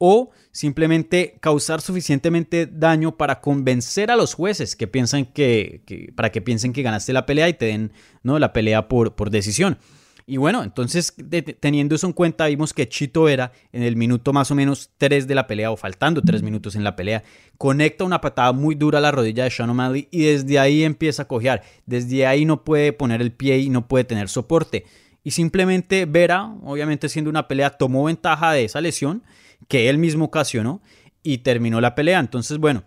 [0.06, 6.42] o simplemente causar suficientemente daño para convencer a los jueces que piensan que, para que
[6.42, 8.38] piensen que ganaste la pelea y te den ¿no?
[8.38, 9.78] la pelea por, por decisión.
[10.26, 11.16] Y bueno, entonces
[11.62, 15.26] teniendo eso en cuenta, vimos que Chito era en el minuto más o menos 3
[15.26, 17.24] de la pelea, o faltando 3 minutos en la pelea,
[17.58, 21.24] conecta una patada muy dura a la rodilla de Sean O'Malley y desde ahí empieza
[21.24, 21.64] a cojear.
[21.86, 24.84] Desde ahí no puede poner el pie y no puede tener soporte.
[25.24, 29.24] Y simplemente Vera, obviamente siendo una pelea, tomó ventaja de esa lesión
[29.68, 30.82] que él mismo ocasionó
[31.24, 32.20] y terminó la pelea.
[32.20, 32.84] Entonces, bueno,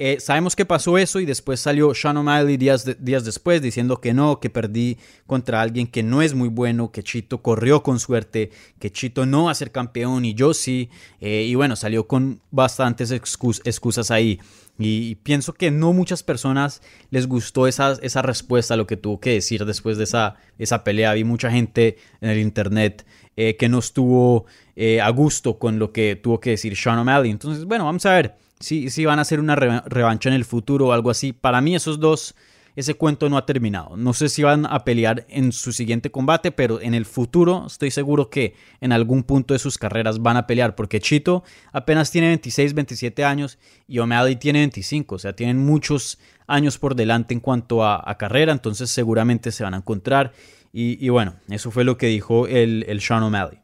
[0.00, 4.14] eh, sabemos que pasó eso y después salió Sean O'Malley días, días después diciendo que
[4.14, 8.52] no, que perdí contra alguien que no es muy bueno, que Chito corrió con suerte,
[8.78, 10.88] que Chito no va a ser campeón y yo sí.
[11.20, 14.38] Eh, y bueno, salió con bastantes excusas ahí.
[14.78, 19.18] Y pienso que no muchas personas les gustó esa, esa respuesta a lo que tuvo
[19.18, 21.14] que decir después de esa, esa pelea.
[21.14, 23.04] Vi mucha gente en el internet
[23.40, 27.30] eh, que no estuvo eh, a gusto con lo que tuvo que decir Sean O'Malley.
[27.30, 30.88] Entonces, bueno, vamos a ver si, si van a hacer una revancha en el futuro
[30.88, 31.32] o algo así.
[31.32, 32.34] Para mí esos dos,
[32.74, 33.96] ese cuento no ha terminado.
[33.96, 37.92] No sé si van a pelear en su siguiente combate, pero en el futuro estoy
[37.92, 42.26] seguro que en algún punto de sus carreras van a pelear, porque Chito apenas tiene
[42.26, 46.18] 26, 27 años y O'Malley tiene 25, o sea, tienen muchos
[46.48, 50.32] años por delante en cuanto a, a carrera, entonces seguramente se van a encontrar.
[50.80, 53.58] Y, bueno, eso fue lo que dijo el, el Sean O'Malley.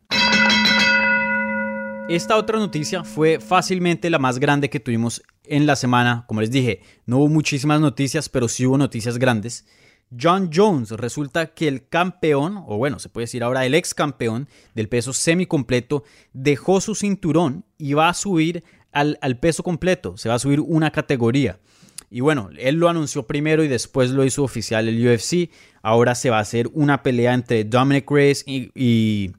[2.09, 6.25] Esta otra noticia fue fácilmente la más grande que tuvimos en la semana.
[6.27, 9.65] Como les dije, no hubo muchísimas noticias, pero sí hubo noticias grandes.
[10.21, 14.49] John Jones, resulta que el campeón, o bueno, se puede decir ahora el ex campeón
[14.75, 16.03] del peso semicompleto,
[16.33, 20.59] dejó su cinturón y va a subir al, al peso completo, se va a subir
[20.59, 21.61] una categoría.
[22.11, 25.51] Y bueno, él lo anunció primero y después lo hizo oficial el UFC.
[25.83, 29.33] Ahora se va a hacer una pelea entre Dominic Reyes y,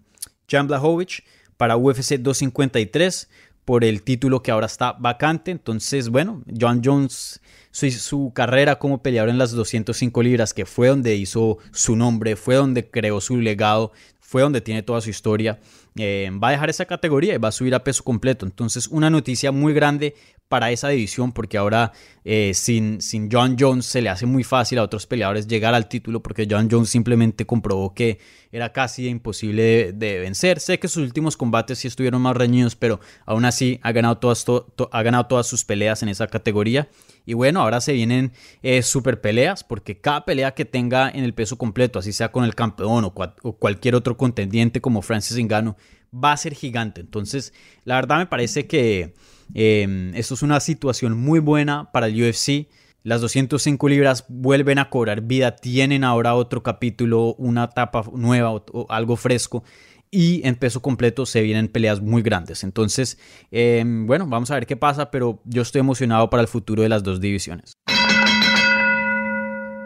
[0.47, 1.23] Jan Blachowicz
[1.57, 3.29] para UFC 253
[3.65, 5.51] por el título que ahora está vacante.
[5.51, 7.41] Entonces, bueno, John Jones,
[7.71, 12.35] su, su, carrera como peleador en las 205 libras, que fue donde hizo su nombre,
[12.35, 13.91] fue donde creó su legado,
[14.25, 15.59] fue donde tiene toda su historia,
[15.95, 18.45] eh, va a dejar esa categoría y va a subir a peso completo.
[18.45, 20.15] Entonces, una noticia muy grande
[20.47, 21.91] para esa división porque ahora
[22.23, 25.87] eh, sin, sin John Jones se le hace muy fácil a otros peleadores llegar al
[25.87, 28.19] título porque John Jones simplemente comprobó que
[28.51, 30.59] era casi imposible de, vencer.
[30.59, 34.45] Sé que sus últimos combates sí estuvieron más reñidos, pero aún así ha ganado todas,
[34.91, 36.87] ha ganado todas sus peleas en esa categoría.
[37.25, 41.33] Y bueno, ahora se vienen eh, super peleas porque cada pelea que tenga en el
[41.33, 43.13] peso completo, así sea con el campeón o,
[43.43, 45.75] o cualquier otro contendiente como Francis Ngannou,
[46.13, 47.01] va a ser gigante.
[47.01, 47.53] Entonces,
[47.83, 49.15] la verdad me parece que
[49.53, 52.67] eh, esto es una situación muy buena para el UFC.
[53.03, 58.87] Las 205 libras vuelven a cobrar vida, tienen ahora otro capítulo, una etapa nueva o,
[58.89, 59.63] algo fresco
[60.11, 62.63] y en peso completo se vienen peleas muy grandes.
[62.63, 63.17] Entonces,
[63.51, 66.89] eh, bueno, vamos a ver qué pasa, pero yo estoy emocionado para el futuro de
[66.89, 67.73] las dos divisiones.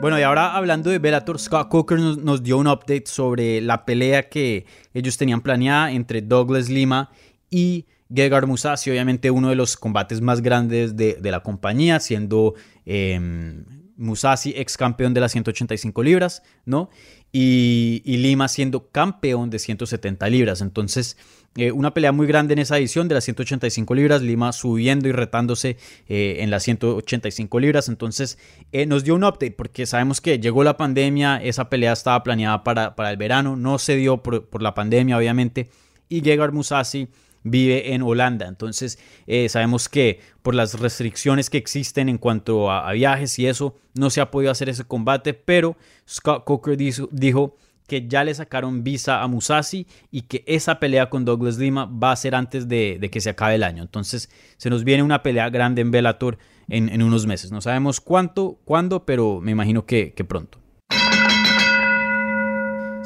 [0.01, 4.29] Bueno, y ahora hablando de Bellator, Scott Coker nos, dio un update sobre la pelea
[4.29, 7.11] que ellos tenían planeada entre Douglas Lima
[7.49, 12.55] y Gegard Musasi, obviamente uno de los combates más grandes de, la compañía, siendo
[12.85, 13.19] eh,
[13.99, 16.89] Musasi ex campeón de las 185 libras, ¿no?
[17.31, 20.61] Y, Lima siendo campeón de 170 libras.
[20.61, 21.17] Entonces,
[21.57, 25.11] eh, una pelea muy grande en esa edición de las 185 libras, Lima subiendo y
[25.11, 25.77] retándose
[26.07, 27.89] eh, en las 185 libras.
[27.89, 28.39] Entonces,
[28.71, 32.63] eh, nos dio un update porque sabemos que llegó la pandemia, esa pelea estaba planeada
[32.63, 35.69] para, para el verano, no se dio por, por la pandemia, obviamente.
[36.07, 37.09] Y Gegard Musasi
[37.43, 38.47] vive en Holanda.
[38.47, 43.75] Entonces eh, sabemos que por las restricciones que existen en cuanto a, viajes y eso,
[43.93, 45.77] no se ha podido hacer ese combate, pero
[46.07, 47.55] Scott Coker dijo,
[47.87, 52.11] que ya le sacaron visa a Musasi y que esa pelea con Douglas Lima va
[52.11, 53.81] a ser antes de, de que se acabe el año.
[53.81, 56.37] Entonces se nos viene una pelea grande en Bellator
[56.69, 57.51] en, en unos meses.
[57.51, 60.59] No sabemos cuánto, cuándo, pero me imagino que, que pronto.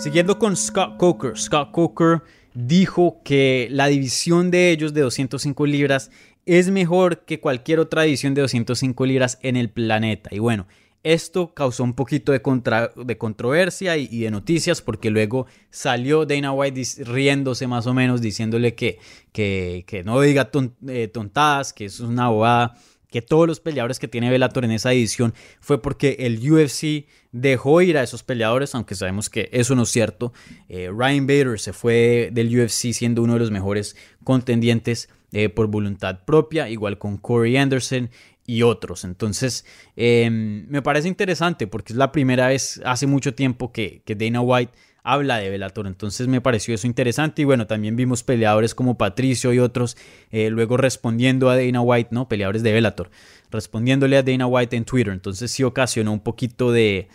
[0.03, 1.37] Siguiendo con Scott Coker.
[1.37, 2.23] Scott Coker
[2.53, 6.11] dijo que la división de ellos de 205 libras
[6.45, 10.29] es mejor que cualquier otra división de 205 libras en el planeta.
[10.31, 10.67] Y bueno,
[11.03, 16.53] esto causó un poquito de, contra, de controversia y, de noticias porque luego salió Dana
[16.53, 18.99] White riéndose más o menos, diciéndole que,
[19.31, 22.75] que, que no diga ton, eh, tontadas, que es una bobada
[23.13, 27.81] que todos los peleadores que tiene Bellator en esa edición fue porque el UFC dejó
[27.81, 30.31] ir a esos peleadores, aunque sabemos que eso no es cierto.
[30.69, 35.67] Eh, Ryan Bader se fue del UFC siendo uno de los mejores contendientes eh, por
[35.67, 38.11] voluntad propia, igual con Corey Anderson
[38.45, 39.03] y otros.
[39.03, 39.65] Entonces,
[39.97, 44.41] eh, me parece interesante porque es la primera vez hace mucho tiempo que, que Dana
[44.41, 44.71] White
[45.03, 45.85] habla de Bellator.
[45.87, 49.97] Entonces me pareció eso interesante y bueno, también vimos peleadores como Patricio y otros
[50.31, 52.27] eh, luego respondiendo a Dana White, ¿no?
[52.27, 53.11] Peleadores de Bellator,
[53.51, 55.13] respondiéndole a Dana White en Twitter.
[55.13, 57.09] Entonces sí ocasionó un poquito de,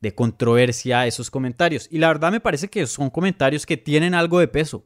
[0.00, 1.88] de controversia esos comentarios.
[1.90, 4.84] Y la verdad me parece que son comentarios que tienen algo de peso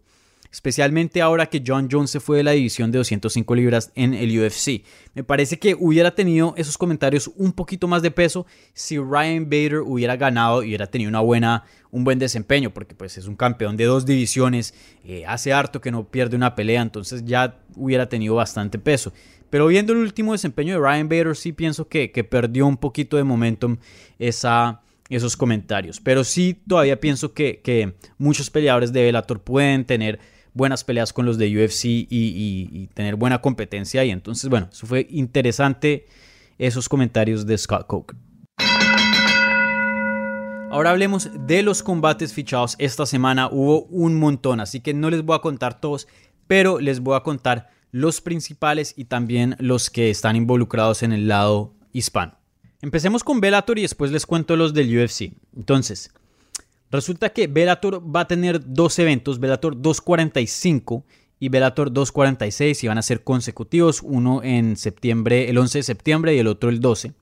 [0.50, 4.38] especialmente ahora que John Jones se fue de la división de 205 libras en el
[4.38, 4.82] UFC.
[5.14, 9.80] Me parece que hubiera tenido esos comentarios un poquito más de peso si Ryan Bader
[9.80, 13.76] hubiera ganado y hubiera tenido una buena, un buen desempeño, porque pues es un campeón
[13.76, 14.74] de dos divisiones,
[15.04, 19.12] eh, hace harto que no pierde una pelea, entonces ya hubiera tenido bastante peso.
[19.50, 23.16] Pero viendo el último desempeño de Ryan Bader, sí pienso que, que perdió un poquito
[23.16, 23.76] de momentum
[24.18, 26.00] esa, esos comentarios.
[26.00, 30.18] Pero sí todavía pienso que, que muchos peleadores de Bellator pueden tener
[30.56, 34.04] buenas peleas con los de UFC y, tener buena competencia.
[34.04, 36.06] Y entonces, bueno, eso fue interesante
[36.58, 38.16] esos comentarios de Scott Coker.
[40.70, 43.48] Ahora hablemos de los combates fichados esta semana.
[43.50, 46.08] Hubo un montón, así que no les voy a contar todos,
[46.46, 51.28] pero les voy a contar los principales y también los que están involucrados en el
[51.28, 52.38] lado hispano.
[52.82, 55.32] Empecemos con Bellator y después les cuento los del UFC.
[55.54, 56.10] Entonces,
[56.90, 61.04] Resulta que Bellator va a tener dos eventos, Bellator 245
[61.38, 66.34] y Bellator 246 y van a ser consecutivos, uno en septiembre, el 11 de septiembre
[66.34, 67.12] y el otro el 12.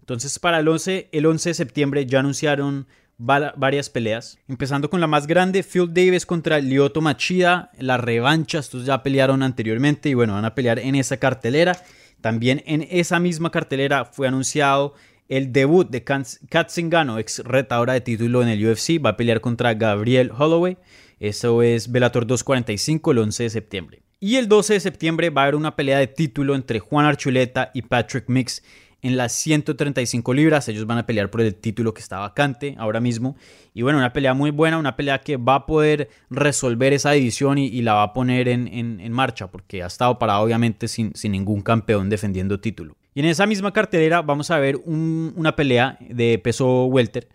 [0.00, 2.86] Entonces para el 11, el 11 de septiembre ya anunciaron
[3.18, 8.84] varias peleas, empezando con la más grande, Phil Davis contra Lyoto Machida, la revancha, estos
[8.84, 11.82] ya pelearon anteriormente y bueno, van a pelear en esa cartelera.
[12.20, 14.94] También en esa misma cartelera fue anunciado
[15.28, 19.40] el debut de Kat Zingano, ex retadora de título en el UFC, va a pelear
[19.40, 20.78] contra Gabriel Holloway.
[21.18, 24.02] Eso es Bellator 245 el 11 de septiembre.
[24.20, 27.70] Y el 12 de septiembre va a haber una pelea de título entre Juan Archuleta
[27.74, 28.62] y Patrick Mix
[29.02, 30.68] en las 135 libras.
[30.68, 33.36] Ellos van a pelear por el título que está vacante ahora mismo.
[33.74, 37.58] Y bueno, una pelea muy buena, una pelea que va a poder resolver esa división
[37.58, 41.60] y, la va a poner en, marcha, porque ha estado parado obviamente sin, sin, ningún
[41.60, 42.96] campeón defendiendo título.
[43.16, 47.26] Y en esa misma cartelera vamos a ver una pelea de peso welter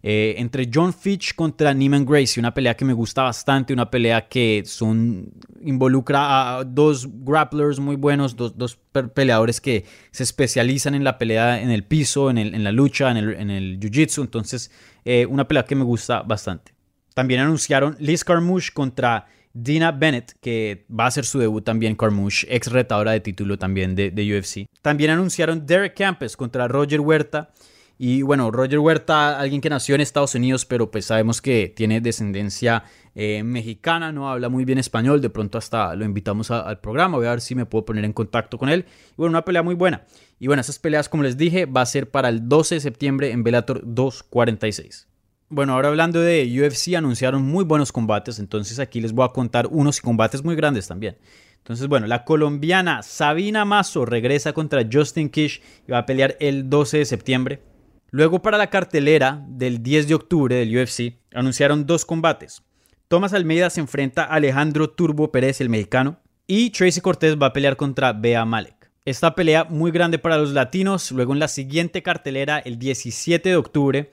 [0.00, 4.28] eh, entre John Fitch contra Neiman Gracie, una pelea que me gusta bastante, una pelea
[4.28, 8.78] que son, involucra a dos grapplers muy buenos, dos,
[9.12, 13.16] peleadores que se especializan en la pelea en el piso, en, la lucha, en
[13.50, 14.70] el, jiu-jitsu, entonces
[15.04, 16.74] eh, una pelea que me gusta bastante.
[17.12, 22.44] También anunciaron Liz Carmouche contra Dina Bennett, que va a hacer su debut también, Carmouche,
[22.50, 24.66] ex retadora de título también de, UFC.
[24.82, 27.52] También anunciaron Derek Campes contra Roger Huerta.
[27.96, 32.00] Y bueno, Roger Huerta, alguien que nació en Estados Unidos, pero pues sabemos que tiene
[32.00, 32.82] descendencia
[33.14, 37.26] eh, mexicana, no habla muy bien español, de pronto hasta lo invitamos al programa, voy
[37.26, 38.86] a ver si me puedo poner en contacto con él.
[39.12, 40.04] Y bueno, una pelea muy buena.
[40.40, 43.30] Y bueno, esas peleas, como les dije, va a ser para el 12 de septiembre
[43.30, 45.06] en Bellator 246.
[45.54, 49.68] Bueno, ahora hablando de UFC, anunciaron muy buenos combates, entonces aquí les voy a contar
[49.70, 51.16] unos combates muy grandes también.
[51.58, 56.68] Entonces, bueno, la colombiana Sabina Mazo regresa contra Justin Kish y va a pelear el
[56.68, 57.62] 12 de septiembre.
[58.10, 62.64] Luego para la cartelera del 10 de octubre del UFC anunciaron dos combates.
[63.06, 67.52] Tomás Almeida se enfrenta a Alejandro Turbo Pérez, el mexicano, y Tracy Cortés va a
[67.52, 68.90] pelear contra Bea Malek.
[69.04, 71.12] Esta pelea muy grande para los latinos.
[71.12, 74.10] Luego en la siguiente cartelera, el 17 de octubre,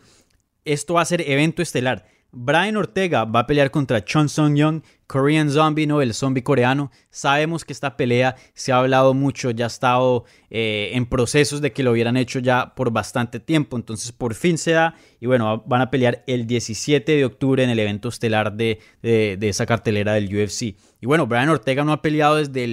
[0.65, 2.05] esto va a ser evento estelar.
[2.33, 6.01] Brian Ortega va a pelear contra Chun Sung Young, Korean Zombie, ¿no?
[6.01, 6.89] El zombie coreano.
[7.09, 11.73] Sabemos que esta pelea se ha hablado mucho, ya ha estado eh, en procesos de
[11.73, 13.75] que lo hubieran hecho ya por bastante tiempo.
[13.75, 17.69] Entonces por fin se da y bueno, van a pelear el 17 de octubre en
[17.69, 20.77] el evento estelar de, esa cartelera del UFC.
[21.01, 22.65] Y bueno, Brian Ortega no ha peleado desde,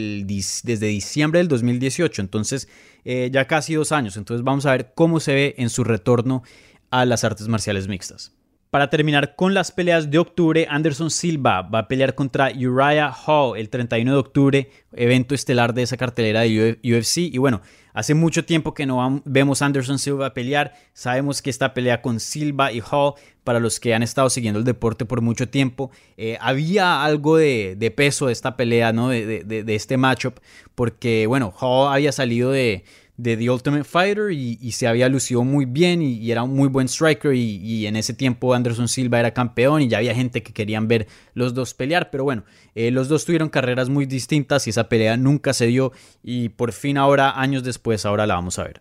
[0.62, 2.68] desde diciembre del 2018, entonces
[3.04, 4.16] eh, ya casi dos años.
[4.16, 6.44] Entonces vamos a ver cómo se ve en su retorno
[6.90, 8.32] a las artes marciales mixtas.
[8.70, 13.56] Para terminar con las peleas de octubre, Anderson Silva va a pelear contra Uriah Hall
[13.56, 17.16] el 31 de octubre, evento estelar de esa cartelera de UFC.
[17.16, 17.62] Y bueno,
[17.94, 20.74] hace mucho tiempo que no vemos a Anderson Silva pelear.
[20.92, 24.66] Sabemos que esta pelea con Silva y Hall, para los que han estado siguiendo el
[24.66, 29.08] deporte por mucho tiempo, eh, había algo de, peso de esta pelea, ¿no?
[29.08, 30.40] De, de este matchup,
[30.74, 32.84] porque bueno, Hall había salido de
[33.18, 36.88] de The Ultimate Fighter y, se había lucido muy bien y, era un muy buen
[36.88, 40.88] striker y, en ese tiempo Anderson Silva era campeón y ya había gente que querían
[40.88, 42.44] ver los dos pelear, pero bueno,
[42.74, 45.92] eh, los dos tuvieron carreras muy distintas y esa pelea nunca se dio
[46.22, 48.80] y por fin ahora, años después, ahora la vamos a ver.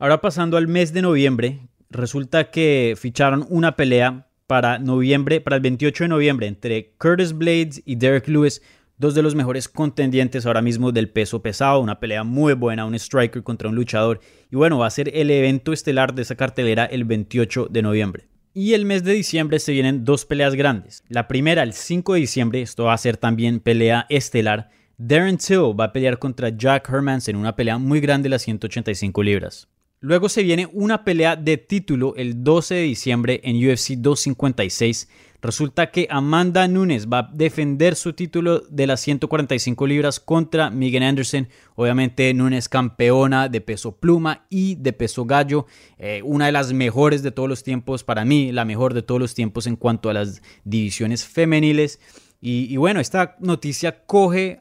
[0.00, 1.60] Ahora pasando al mes de noviembre,
[1.90, 7.82] resulta que ficharon una pelea para noviembre, para el 28 de noviembre entre Curtis Blades
[7.84, 8.62] y Derek Lewis
[9.00, 12.94] dos de los mejores contendientes ahora mismo del peso pesado, una pelea muy buena, un
[12.94, 14.20] striker contra un luchador.
[14.50, 18.28] Y bueno, va a ser el evento estelar de esa cartelera el 28 de noviembre.
[18.52, 21.02] Y el mes de diciembre se vienen dos peleas grandes.
[21.08, 24.68] La primera, el 5 de diciembre, esto va a ser también pelea estelar.
[24.98, 28.42] Darren Till va a pelear contra Jack Hermans en una pelea muy grande de las
[28.42, 29.66] 185 libras.
[30.00, 35.08] Luego se viene una pelea de título el 12 de diciembre en UFC 256
[35.42, 41.02] Resulta que Amanda Nunes va a defender su título de las 145 libras contra Megan
[41.02, 41.48] Anderson.
[41.76, 45.66] Obviamente Nunes campeona de peso pluma y de peso gallo.
[45.98, 49.20] Eh, una de las mejores de todos los tiempos, para mí la mejor de todos
[49.20, 52.00] los tiempos en cuanto a las divisiones femeniles.
[52.42, 54.60] Y, bueno, esta noticia coge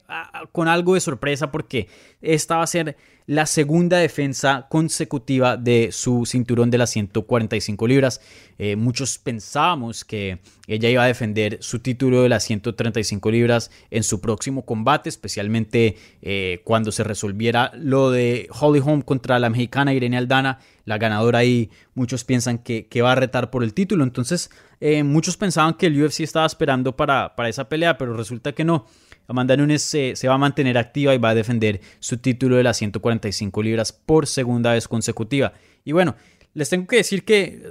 [0.52, 1.88] con algo de sorpresa porque
[2.22, 2.98] esta va a ser
[3.30, 8.22] la segunda defensa consecutiva de su cinturón de las 145 libras.
[8.58, 14.02] Eh, muchos pensábamos que ella iba a defender su título de las 135 libras en
[14.02, 19.94] su próximo combate, especialmente eh, cuando se resolviera lo de Holly Holm contra la mexicana
[19.94, 21.70] Irene Aldana, la ganadora ahí.
[21.94, 24.04] Muchos piensan que, va a retar por el título.
[24.04, 24.50] Entonces,
[24.82, 28.64] eh, muchos pensaban que el UFC estaba esperando para, para esa pelea, pero resulta que
[28.64, 28.88] no.
[29.30, 32.78] Amanda Nunes se, va a mantener activa y va a defender su título de las
[32.78, 35.54] 145 libras por segunda vez consecutiva.
[35.86, 36.16] Y bueno,
[36.56, 37.62] les tengo que decir que eh,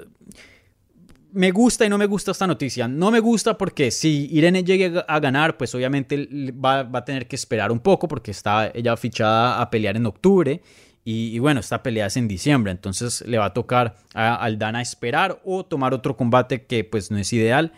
[1.32, 2.86] me gusta y no me gusta esta noticia.
[2.86, 7.34] No me gusta porque si Irene llegue a ganar, pues obviamente va, a tener que
[7.34, 10.62] esperar un poco porque está ella fichada a pelear en octubre.
[11.04, 15.40] Y, bueno, esta pelea es en diciembre, entonces le va a tocar a Aldana esperar
[15.42, 17.72] o tomar otro combate que pues no es ideal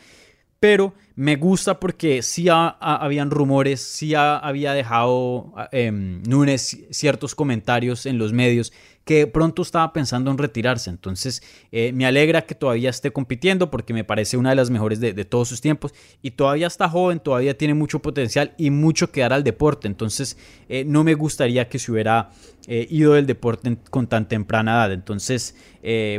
[0.61, 8.33] pero me gusta porque sí habían rumores, sí había dejado Nunes ciertos comentarios en los
[8.33, 8.73] medios
[9.11, 10.89] que pronto estaba pensando en retirarse.
[10.89, 11.43] Entonces
[11.73, 15.13] eh, me alegra que todavía esté compitiendo porque me parece una de las mejores de,
[15.25, 15.93] todos sus tiempos
[16.23, 19.89] y todavía está joven, todavía tiene mucho potencial y mucho que dar al deporte.
[19.89, 20.39] Entonces
[20.69, 22.31] eh, no me gustaría que se hubiera
[22.69, 24.93] eh, ido del deporte con tan temprana edad.
[24.93, 25.57] Entonces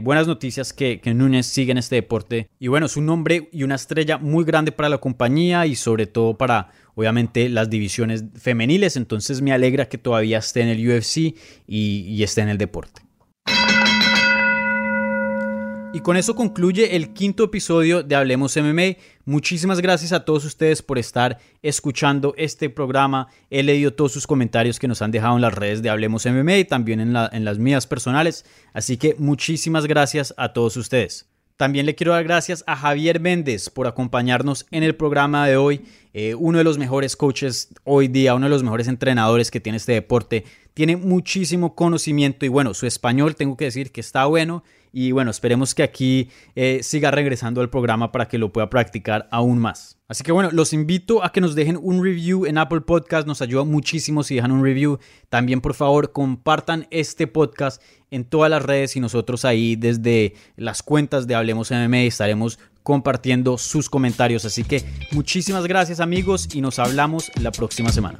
[0.04, 3.64] buenas noticias que, que Núñez sigue en este deporte y bueno, es un nombre y
[3.64, 6.72] una estrella muy grande para la compañía y sobre todo para
[7.02, 11.36] obviamente las divisiones femeniles, entonces me alegra que todavía esté en el UFC
[11.68, 13.02] y, esté en el deporte.
[15.94, 18.96] Y con eso concluye el quinto episodio de Hablemos MMA.
[19.26, 23.28] Muchísimas gracias a todos ustedes por estar escuchando este programa.
[23.50, 26.58] He leído todos sus comentarios que nos han dejado en las redes de Hablemos MMA
[26.60, 28.46] y también en, en las mías personales.
[28.74, 31.31] Así que muchísimas gracias a todos ustedes.
[31.62, 35.86] También le quiero dar gracias a Javier Méndez por acompañarnos en el programa de hoy.
[36.12, 39.78] Eh, uno de los mejores coaches hoy día, uno de los mejores entrenadores que tiene
[39.78, 40.44] este deporte.
[40.74, 44.64] Tiene muchísimo conocimiento y bueno, su español tengo que decir que está bueno
[44.94, 49.28] y bueno, esperemos que aquí eh, siga regresando al programa para que lo pueda practicar
[49.32, 49.98] aún más.
[50.08, 53.42] Así que bueno, los invito a que nos dejen un review en Apple Podcast, nos
[53.42, 55.00] ayuda muchísimo si dejan un review.
[55.30, 60.84] También por favor compartan este podcast en todas las redes y nosotros ahí desde las
[60.84, 64.44] cuentas de Hablemos MMA estaremos compartiendo sus comentarios.
[64.44, 68.20] Así que muchísimas gracias amigos y nos hablamos la próxima semana.